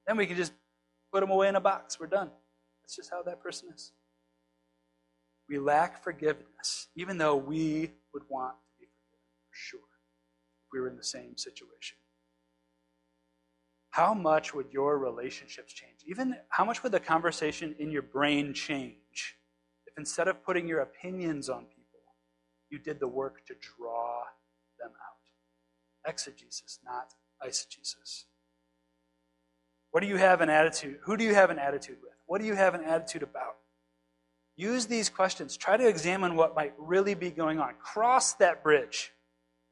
Then 0.05 0.17
we 0.17 0.25
can 0.25 0.35
just 0.35 0.51
put 1.11 1.21
them 1.21 1.31
away 1.31 1.47
in 1.47 1.55
a 1.55 1.61
box. 1.61 1.99
We're 1.99 2.07
done. 2.07 2.31
That's 2.83 2.95
just 2.95 3.09
how 3.09 3.23
that 3.23 3.41
person 3.41 3.69
is. 3.73 3.93
We 5.47 5.57
lack 5.57 6.03
forgiveness, 6.03 6.87
even 6.95 7.17
though 7.17 7.35
we 7.35 7.91
would 8.13 8.23
want 8.29 8.55
to 8.55 8.79
be 8.79 8.87
forgiven 8.87 9.25
for 9.47 9.53
sure 9.53 9.79
if 9.79 10.73
we 10.73 10.79
were 10.79 10.87
in 10.87 10.97
the 10.97 11.03
same 11.03 11.37
situation. 11.37 11.97
How 13.89 14.13
much 14.13 14.53
would 14.53 14.67
your 14.71 14.97
relationships 14.97 15.73
change? 15.73 15.99
Even 16.07 16.35
how 16.49 16.63
much 16.63 16.83
would 16.83 16.93
the 16.93 16.99
conversation 16.99 17.75
in 17.79 17.91
your 17.91 18.01
brain 18.01 18.53
change 18.53 18.95
if 19.91 19.97
instead 19.97 20.27
of 20.27 20.43
putting 20.43 20.67
your 20.67 20.79
opinions 20.79 21.49
on 21.49 21.65
people, 21.65 21.99
you 22.69 22.79
did 22.79 22.99
the 22.99 23.07
work 23.07 23.45
to 23.47 23.53
draw 23.55 24.23
them 24.79 24.91
out? 24.91 26.09
Exegesis, 26.09 26.79
not 26.83 27.13
eisegesis. 27.45 28.25
What 29.91 30.01
do 30.01 30.07
you 30.07 30.15
have 30.15 30.41
an 30.41 30.49
attitude? 30.49 30.99
Who 31.03 31.17
do 31.17 31.23
you 31.25 31.33
have 31.33 31.49
an 31.49 31.59
attitude 31.59 31.97
with? 32.01 32.13
What 32.25 32.39
do 32.39 32.47
you 32.47 32.55
have 32.55 32.75
an 32.75 32.83
attitude 32.83 33.23
about? 33.23 33.57
Use 34.55 34.85
these 34.85 35.09
questions. 35.09 35.57
Try 35.57 35.75
to 35.75 35.87
examine 35.87 36.35
what 36.35 36.55
might 36.55 36.73
really 36.77 37.13
be 37.13 37.29
going 37.31 37.59
on. 37.59 37.73
Cross 37.79 38.35
that 38.35 38.63
bridge 38.63 39.11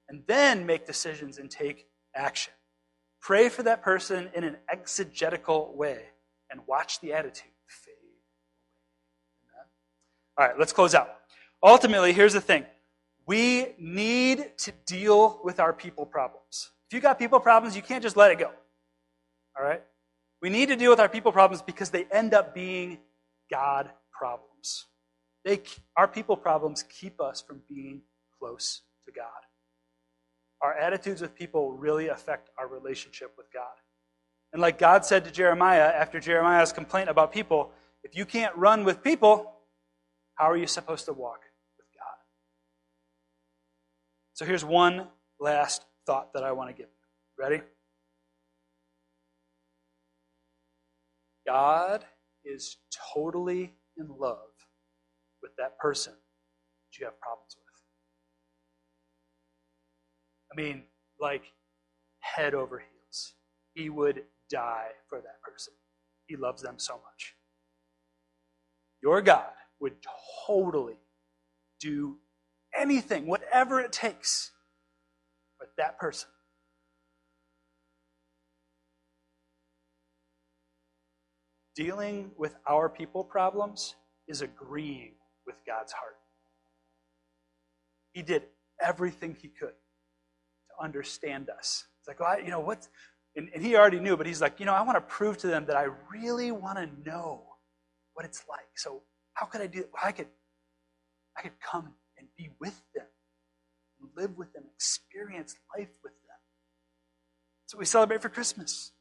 and 0.10 0.24
then 0.28 0.66
make 0.66 0.86
decisions 0.86 1.38
and 1.38 1.50
take 1.50 1.88
action. 2.16 2.54
Pray 3.22 3.50
for 3.50 3.64
that 3.64 3.82
person 3.82 4.30
in 4.36 4.44
an 4.44 4.58
exegetical 4.72 5.74
way 5.76 6.02
and 6.50 6.62
watch 6.68 7.00
the 7.00 7.14
attitude. 7.14 7.49
All 10.40 10.48
right, 10.48 10.58
let's 10.58 10.72
close 10.72 10.96
out. 10.96 11.10
Ultimately, 11.62 12.14
here's 12.14 12.32
the 12.32 12.40
thing 12.40 12.66
we 13.26 13.76
need 13.78 14.58
to 14.60 14.72
deal 14.86 15.42
with 15.44 15.60
our 15.60 15.74
people 15.74 16.06
problems. 16.06 16.72
If 16.90 16.96
you 16.96 17.02
got 17.02 17.20
people 17.20 17.42
problems, 17.42 17.76
you 17.76 17.82
can't 17.82 18.02
just 18.02 18.16
let 18.16 18.32
it 18.32 18.40
go. 18.40 18.50
All 19.58 19.66
right? 19.66 19.84
We 20.42 20.50
need 20.50 20.70
to 20.70 20.78
deal 20.78 20.92
with 20.92 21.02
our 21.02 21.10
people 21.10 21.34
problems 21.34 21.62
because 21.62 21.90
they 21.90 22.06
end 22.06 22.34
up 22.34 22.56
being 22.56 23.00
God 23.52 23.90
problems. 24.18 24.86
They, 25.44 25.62
our 25.98 26.08
people 26.08 26.38
problems 26.38 26.84
keep 26.84 27.20
us 27.20 27.42
from 27.42 27.62
being 27.68 28.02
close 28.40 28.82
to 29.06 29.12
God. 29.12 29.26
Our 30.62 30.74
attitudes 30.74 31.22
with 31.22 31.36
people 31.36 31.74
really 31.74 32.08
affect 32.08 32.50
our 32.58 32.68
relationship 32.68 33.34
with 33.38 33.52
God. 33.54 33.66
And 34.54 34.62
like 34.62 34.80
God 34.80 35.06
said 35.06 35.26
to 35.26 35.32
Jeremiah 35.32 35.92
after 35.94 36.20
Jeremiah's 36.22 36.72
complaint 36.72 37.10
about 37.10 37.34
people, 37.34 37.72
if 38.06 38.16
you 38.16 38.26
can't 38.26 38.56
run 38.56 38.86
with 38.86 39.04
people, 39.04 39.52
how 40.40 40.50
are 40.50 40.58
you 40.58 40.68
supposed 40.68 41.04
to 41.06 41.14
walk 41.14 41.42
with 41.78 41.88
God? 41.94 42.18
So 44.34 44.46
here's 44.46 44.64
one 44.64 45.10
last 45.40 45.84
thought 46.06 46.34
that 46.34 46.46
I 46.46 46.54
want 46.54 46.70
to 46.70 46.74
give 46.74 46.88
you. 46.88 47.44
Ready? 47.44 47.62
God 51.46 52.06
is 52.46 52.78
totally 53.14 53.74
in 53.98 54.08
love 54.18 54.38
with 55.42 55.52
that 55.58 55.78
person 55.78 56.14
that 56.14 57.00
you 57.00 57.06
have 57.06 57.20
problems 57.20 57.58
with. 57.58 57.66
I 60.54 60.62
mean, 60.62 60.84
like 61.20 61.44
head 62.22 62.54
over 62.54 62.80
heels. 62.80 63.34
He 63.74 63.90
would 63.90 64.24
die 64.50 64.88
for 65.10 65.20
that 65.20 65.42
person. 65.44 65.74
He 66.28 66.38
loves 66.38 66.62
them 66.62 66.76
so 66.78 66.94
much. 66.94 67.36
Your 69.04 69.22
God 69.22 69.52
would 69.80 69.96
totally 70.48 70.98
do 71.80 72.18
anything, 72.78 73.26
whatever 73.26 73.80
it 73.80 73.92
takes, 73.92 74.52
for 75.58 75.68
that 75.78 75.98
person. 75.98 76.30
Dealing 81.76 82.32
with 82.38 82.56
our 82.68 82.90
people 82.90 83.24
problems 83.24 83.96
is 84.28 84.42
agreeing 84.42 85.14
with 85.46 85.56
God's 85.66 85.94
heart. 85.94 86.18
He 88.12 88.22
did 88.22 88.44
everything 88.82 89.38
he 89.42 89.48
could 89.48 89.70
to 89.70 90.84
understand 90.84 91.50
us. 91.50 91.86
It's 92.00 92.08
like, 92.08 92.20
well, 92.20 92.30
I, 92.30 92.40
you 92.40 92.52
know, 92.52 92.60
what? 92.60 92.88
And, 93.36 93.50
and 93.54 93.64
he 93.64 93.76
already 93.76 94.00
knew, 94.00 94.18
but 94.18 94.26
he's 94.26 94.42
like, 94.42 94.60
you 94.60 94.66
know, 94.66 94.74
I 94.74 94.82
want 94.82 94.98
to 94.98 95.02
prove 95.02 95.38
to 95.40 95.48
them 95.48 95.66
that 95.68 95.78
I 95.78 95.88
really 96.12 96.52
want 96.52 96.78
to 96.78 97.10
know 97.10 97.44
what 98.14 98.26
it's 98.26 98.44
like. 98.50 98.68
So 98.76 99.04
how 99.40 99.46
could 99.46 99.62
I 99.62 99.68
do? 99.68 99.86
Well, 99.94 100.04
I 100.04 100.12
could, 100.12 100.28
I 101.38 101.42
could 101.42 101.60
come 101.62 101.94
and 102.18 102.28
be 102.38 102.50
with 102.60 102.82
them, 102.94 103.06
live 104.18 104.38
with 104.38 104.52
them, 104.54 104.64
experience 104.76 105.56
life 105.78 105.88
with 106.04 106.12
them. 106.14 106.38
What 107.72 107.80
we 107.80 107.86
celebrate 107.86 108.22
for 108.22 108.30
Christmas. 108.30 108.92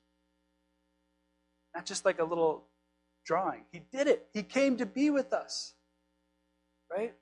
Not 1.74 1.86
just 1.86 2.04
like 2.04 2.20
a 2.20 2.24
little 2.24 2.66
drawing. 3.24 3.62
He 3.72 3.80
did 3.80 4.06
it. 4.06 4.28
He 4.32 4.42
came 4.42 4.76
to 4.76 4.86
be 4.86 5.10
with 5.10 5.32
us. 5.32 5.74
Right? 6.90 7.14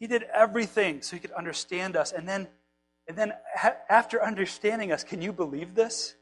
He 0.00 0.08
did 0.08 0.24
everything 0.24 1.02
so 1.02 1.16
he 1.16 1.20
could 1.20 1.32
understand 1.32 1.96
us. 1.96 2.12
And 2.12 2.28
then, 2.28 2.48
and 3.06 3.16
then 3.16 3.32
ha- 3.56 3.76
after 3.88 4.22
understanding 4.22 4.90
us, 4.92 5.04
can 5.04 5.22
you 5.22 5.32
believe 5.32 5.74
this? 5.74 6.16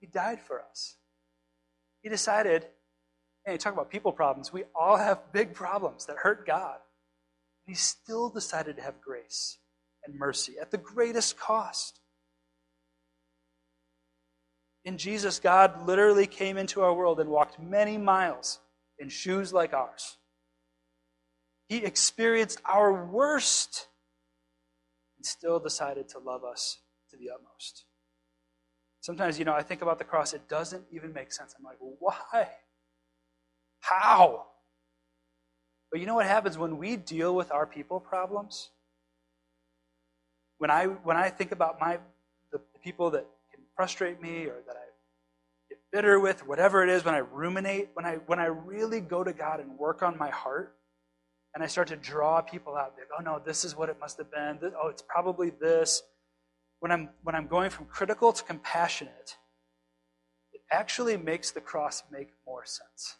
He 0.00 0.06
died 0.06 0.40
for 0.40 0.62
us. 0.62 0.96
He 2.02 2.08
decided, 2.08 2.66
hey, 3.44 3.56
talk 3.56 3.72
about 3.72 3.90
people 3.90 4.12
problems. 4.12 4.52
We 4.52 4.64
all 4.74 4.96
have 4.96 5.32
big 5.32 5.54
problems 5.54 6.06
that 6.06 6.16
hurt 6.16 6.46
God. 6.46 6.76
And 7.66 7.74
he 7.74 7.74
still 7.74 8.28
decided 8.28 8.76
to 8.76 8.82
have 8.82 9.00
grace 9.00 9.58
and 10.04 10.18
mercy 10.18 10.54
at 10.60 10.70
the 10.70 10.78
greatest 10.78 11.38
cost. 11.38 12.00
In 14.84 14.98
Jesus, 14.98 15.38
God 15.38 15.86
literally 15.86 16.26
came 16.26 16.56
into 16.56 16.82
our 16.82 16.92
world 16.92 17.20
and 17.20 17.30
walked 17.30 17.60
many 17.60 17.96
miles 17.98 18.58
in 18.98 19.08
shoes 19.08 19.52
like 19.52 19.72
ours. 19.72 20.16
He 21.68 21.78
experienced 21.78 22.60
our 22.64 23.06
worst 23.06 23.86
and 25.16 25.24
still 25.24 25.60
decided 25.60 26.08
to 26.10 26.18
love 26.18 26.44
us 26.44 26.78
to 27.10 27.16
the 27.16 27.30
utmost. 27.30 27.84
Sometimes, 29.00 29.38
you 29.38 29.44
know, 29.44 29.54
I 29.54 29.62
think 29.62 29.82
about 29.82 29.98
the 29.98 30.04
cross, 30.04 30.32
it 30.32 30.48
doesn't 30.48 30.84
even 30.92 31.12
make 31.12 31.32
sense. 31.32 31.54
I'm 31.56 31.64
like, 31.64 31.78
why? 31.80 32.48
How? 33.82 34.46
But 35.90 36.00
you 36.00 36.06
know 36.06 36.14
what 36.14 36.26
happens 36.26 36.56
when 36.56 36.78
we 36.78 36.96
deal 36.96 37.34
with 37.34 37.50
our 37.50 37.66
people 37.66 38.00
problems? 38.00 38.70
When 40.58 40.70
I 40.70 40.86
when 40.86 41.16
I 41.16 41.28
think 41.28 41.52
about 41.52 41.80
my 41.80 41.98
the, 42.52 42.58
the 42.58 42.78
people 42.78 43.10
that 43.10 43.26
can 43.52 43.62
frustrate 43.76 44.22
me 44.22 44.46
or 44.46 44.62
that 44.66 44.76
I 44.76 44.86
get 45.68 45.78
bitter 45.92 46.20
with, 46.20 46.46
whatever 46.46 46.82
it 46.84 46.88
is, 46.88 47.04
when 47.04 47.14
I 47.14 47.18
ruminate, 47.18 47.88
when 47.94 48.06
I 48.06 48.14
when 48.26 48.38
I 48.38 48.46
really 48.46 49.00
go 49.00 49.24
to 49.24 49.32
God 49.32 49.58
and 49.58 49.76
work 49.76 50.02
on 50.02 50.16
my 50.16 50.30
heart, 50.30 50.76
and 51.54 51.62
I 51.62 51.66
start 51.66 51.88
to 51.88 51.96
draw 51.96 52.40
people 52.40 52.76
out, 52.76 52.94
like, 52.96 53.08
oh 53.18 53.22
no, 53.22 53.42
this 53.44 53.64
is 53.64 53.76
what 53.76 53.88
it 53.88 53.98
must 53.98 54.16
have 54.18 54.30
been. 54.30 54.58
This, 54.60 54.72
oh, 54.80 54.88
it's 54.88 55.02
probably 55.02 55.50
this. 55.50 56.02
When 56.78 56.92
I'm 56.92 57.10
when 57.24 57.34
I'm 57.34 57.48
going 57.48 57.70
from 57.70 57.86
critical 57.86 58.32
to 58.32 58.44
compassionate, 58.44 59.36
it 60.52 60.60
actually 60.70 61.16
makes 61.16 61.50
the 61.50 61.60
cross 61.60 62.04
make 62.12 62.28
more 62.46 62.64
sense. 62.64 63.16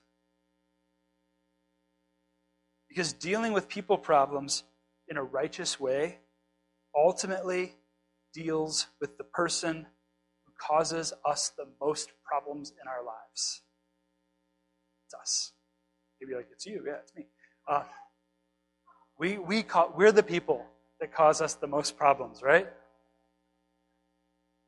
Because 2.94 3.14
dealing 3.14 3.54
with 3.54 3.68
people 3.68 3.96
problems 3.96 4.64
in 5.08 5.16
a 5.16 5.22
righteous 5.22 5.80
way 5.80 6.18
ultimately 6.94 7.74
deals 8.34 8.86
with 9.00 9.16
the 9.16 9.24
person 9.24 9.86
who 10.44 10.52
causes 10.60 11.14
us 11.24 11.52
the 11.56 11.64
most 11.80 12.12
problems 12.22 12.70
in 12.70 12.86
our 12.86 13.02
lives. 13.02 13.62
It's 15.06 15.14
us. 15.14 15.52
Maybe 16.20 16.34
like 16.34 16.48
it's 16.52 16.66
you. 16.66 16.84
Yeah, 16.86 16.96
it's 17.02 17.14
me. 17.16 17.28
Uh, 17.66 17.84
we 19.18 19.38
we 19.38 19.62
call, 19.62 19.94
we're 19.96 20.12
the 20.12 20.22
people 20.22 20.62
that 21.00 21.14
cause 21.14 21.40
us 21.40 21.54
the 21.54 21.66
most 21.66 21.96
problems, 21.96 22.42
right? 22.42 22.68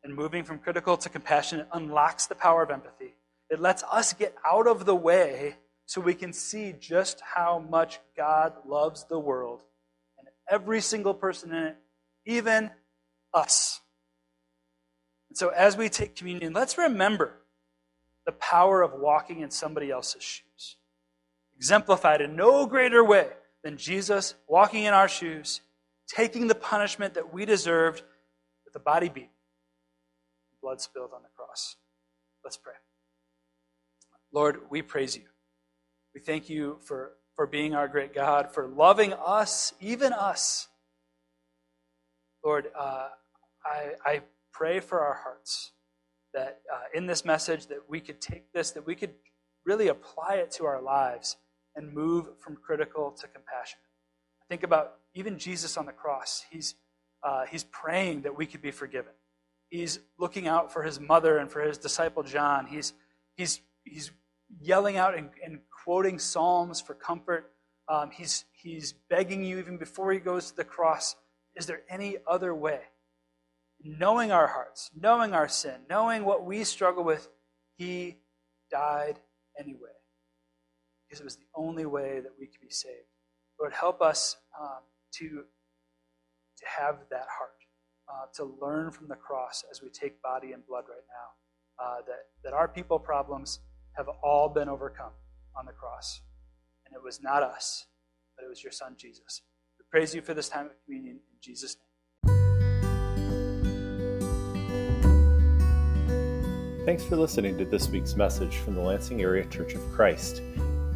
And 0.02 0.14
moving 0.14 0.44
from 0.44 0.60
critical 0.60 0.96
to 0.96 1.10
compassionate 1.10 1.68
unlocks 1.74 2.24
the 2.24 2.34
power 2.34 2.62
of 2.62 2.70
empathy. 2.70 3.16
It 3.50 3.60
lets 3.60 3.82
us 3.82 4.14
get 4.14 4.34
out 4.50 4.66
of 4.66 4.86
the 4.86 4.94
way 4.94 5.56
so 5.86 6.00
we 6.00 6.14
can 6.14 6.32
see 6.32 6.74
just 6.78 7.20
how 7.34 7.58
much 7.58 8.00
God 8.16 8.54
loves 8.66 9.04
the 9.04 9.18
world 9.18 9.60
and 10.18 10.28
every 10.48 10.80
single 10.80 11.14
person 11.14 11.52
in 11.52 11.62
it, 11.64 11.76
even 12.26 12.70
us. 13.32 13.80
And 15.28 15.36
so 15.36 15.48
as 15.48 15.76
we 15.76 15.88
take 15.88 16.16
communion, 16.16 16.52
let's 16.52 16.78
remember 16.78 17.34
the 18.24 18.32
power 18.32 18.82
of 18.82 18.92
walking 18.94 19.40
in 19.40 19.50
somebody 19.50 19.90
else's 19.90 20.22
shoes. 20.22 20.76
Exemplified 21.56 22.20
in 22.20 22.36
no 22.36 22.66
greater 22.66 23.04
way 23.04 23.28
than 23.62 23.76
Jesus 23.76 24.34
walking 24.48 24.84
in 24.84 24.94
our 24.94 25.08
shoes, 25.08 25.60
taking 26.08 26.46
the 26.48 26.54
punishment 26.54 27.14
that 27.14 27.32
we 27.32 27.44
deserved 27.44 28.02
with 28.64 28.72
the 28.72 28.80
body 28.80 29.08
beat, 29.08 29.30
blood 30.62 30.80
spilled 30.80 31.10
on 31.14 31.22
the 31.22 31.28
cross. 31.36 31.76
Let's 32.42 32.56
pray. 32.56 32.74
Lord, 34.32 34.62
we 34.70 34.82
praise 34.82 35.16
you. 35.16 35.22
We 36.14 36.20
thank 36.20 36.48
you 36.48 36.78
for, 36.84 37.12
for 37.34 37.46
being 37.46 37.74
our 37.74 37.88
great 37.88 38.14
God, 38.14 38.52
for 38.52 38.68
loving 38.68 39.12
us, 39.12 39.74
even 39.80 40.12
us. 40.12 40.68
Lord, 42.44 42.68
uh, 42.78 43.08
I, 43.64 43.92
I 44.04 44.20
pray 44.52 44.80
for 44.80 45.00
our 45.00 45.14
hearts 45.14 45.72
that 46.32 46.60
uh, 46.72 46.78
in 46.94 47.06
this 47.06 47.24
message 47.24 47.66
that 47.66 47.78
we 47.88 48.00
could 48.00 48.20
take 48.20 48.52
this, 48.52 48.70
that 48.72 48.86
we 48.86 48.94
could 48.94 49.14
really 49.64 49.88
apply 49.88 50.34
it 50.34 50.50
to 50.52 50.66
our 50.66 50.80
lives 50.80 51.36
and 51.74 51.92
move 51.92 52.26
from 52.38 52.56
critical 52.56 53.10
to 53.10 53.26
compassionate. 53.26 53.82
Think 54.48 54.62
about 54.62 54.94
even 55.14 55.38
Jesus 55.38 55.76
on 55.76 55.86
the 55.86 55.92
cross. 55.92 56.44
He's, 56.50 56.74
uh, 57.22 57.46
he's 57.46 57.64
praying 57.64 58.22
that 58.22 58.36
we 58.36 58.46
could 58.46 58.62
be 58.62 58.70
forgiven. 58.70 59.12
He's 59.70 59.98
looking 60.18 60.46
out 60.46 60.72
for 60.72 60.82
his 60.82 61.00
mother 61.00 61.38
and 61.38 61.50
for 61.50 61.60
his 61.60 61.78
disciple 61.78 62.22
John. 62.22 62.66
He's, 62.66 62.92
he's, 63.36 63.60
he's 63.82 64.12
yelling 64.60 64.96
out 64.96 65.16
and, 65.16 65.30
and 65.44 65.60
quoting 65.84 66.18
Psalms 66.18 66.80
for 66.80 66.94
comfort. 66.94 67.52
Um, 67.88 68.10
he's, 68.10 68.44
he's 68.52 68.94
begging 69.10 69.44
you 69.44 69.58
even 69.58 69.76
before 69.76 70.12
he 70.12 70.18
goes 70.18 70.50
to 70.50 70.56
the 70.56 70.64
cross, 70.64 71.16
is 71.54 71.66
there 71.66 71.82
any 71.88 72.16
other 72.26 72.54
way? 72.54 72.80
knowing 73.84 74.32
our 74.32 74.46
hearts, 74.46 74.90
knowing 74.98 75.34
our 75.34 75.48
sin, 75.48 75.74
knowing 75.90 76.24
what 76.24 76.44
we 76.44 76.64
struggle 76.64 77.04
with, 77.04 77.28
he 77.76 78.16
died 78.70 79.20
anyway. 79.58 79.90
Because 81.06 81.20
it 81.20 81.24
was 81.24 81.36
the 81.36 81.44
only 81.54 81.84
way 81.84 82.20
that 82.20 82.32
we 82.38 82.46
could 82.46 82.62
be 82.62 82.70
saved. 82.70 83.06
Lord, 83.60 83.72
help 83.72 84.00
us 84.00 84.36
um, 84.58 84.80
to, 85.18 85.28
to 85.28 86.64
have 86.78 86.96
that 87.10 87.26
heart, 87.38 87.50
uh, 88.08 88.26
to 88.36 88.56
learn 88.60 88.90
from 88.90 89.08
the 89.08 89.16
cross 89.16 89.64
as 89.70 89.82
we 89.82 89.90
take 89.90 90.20
body 90.22 90.52
and 90.52 90.66
blood 90.66 90.84
right 90.88 91.04
now, 91.08 91.84
uh, 91.84 91.96
that, 92.06 92.26
that 92.42 92.52
our 92.54 92.66
people 92.66 92.98
problems 92.98 93.60
have 93.96 94.08
all 94.22 94.48
been 94.48 94.68
overcome 94.68 95.12
on 95.56 95.66
the 95.66 95.72
cross. 95.72 96.20
And 96.86 96.94
it 96.94 97.02
was 97.02 97.22
not 97.22 97.42
us, 97.42 97.86
but 98.36 98.44
it 98.44 98.48
was 98.48 98.62
your 98.62 98.72
son, 98.72 98.94
Jesus. 98.98 99.42
We 99.78 99.84
praise 99.90 100.14
you 100.14 100.22
for 100.22 100.34
this 100.34 100.48
time 100.48 100.66
of 100.66 100.72
communion 100.84 101.16
in 101.16 101.38
Jesus' 101.40 101.76
name. 101.76 101.80
Thanks 106.84 107.02
for 107.02 107.16
listening 107.16 107.56
to 107.58 107.64
this 107.64 107.88
week's 107.88 108.14
message 108.14 108.56
from 108.56 108.74
the 108.74 108.82
Lansing 108.82 109.22
Area 109.22 109.46
Church 109.46 109.74
of 109.74 109.80
Christ. 109.92 110.42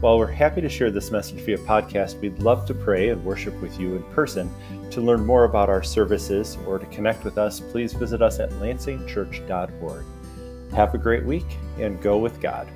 While 0.01 0.19
we're 0.19 0.27
happy 0.27 0.61
to 0.61 0.69
share 0.69 0.91
this 0.91 1.11
message 1.11 1.41
via 1.41 1.59
podcast, 1.59 2.21
we'd 2.21 2.39
love 2.41 2.67
to 2.67 2.75
pray 2.75 3.09
and 3.09 3.25
worship 3.25 3.59
with 3.63 3.81
you 3.81 3.97
in 3.97 4.03
person. 4.13 4.49
To 4.91 5.01
learn 5.01 5.25
more 5.25 5.45
about 5.45 5.69
our 5.69 5.83
services 5.83 6.59
or 6.67 6.79
to 6.79 6.87
connect 6.87 7.25
with 7.25 7.39
us, 7.39 7.59
please 7.59 7.95
visit 7.95 8.23
us 8.23 8.39
at 8.39 8.51
lansingchurch.org. 8.51 10.05
Have 10.73 10.95
a 10.95 10.99
great 10.99 11.25
week 11.25 11.47
and 11.79 12.01
go 12.03 12.19
with 12.19 12.41
God 12.41 12.69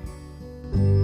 thank 0.73 0.85
you 0.87 1.02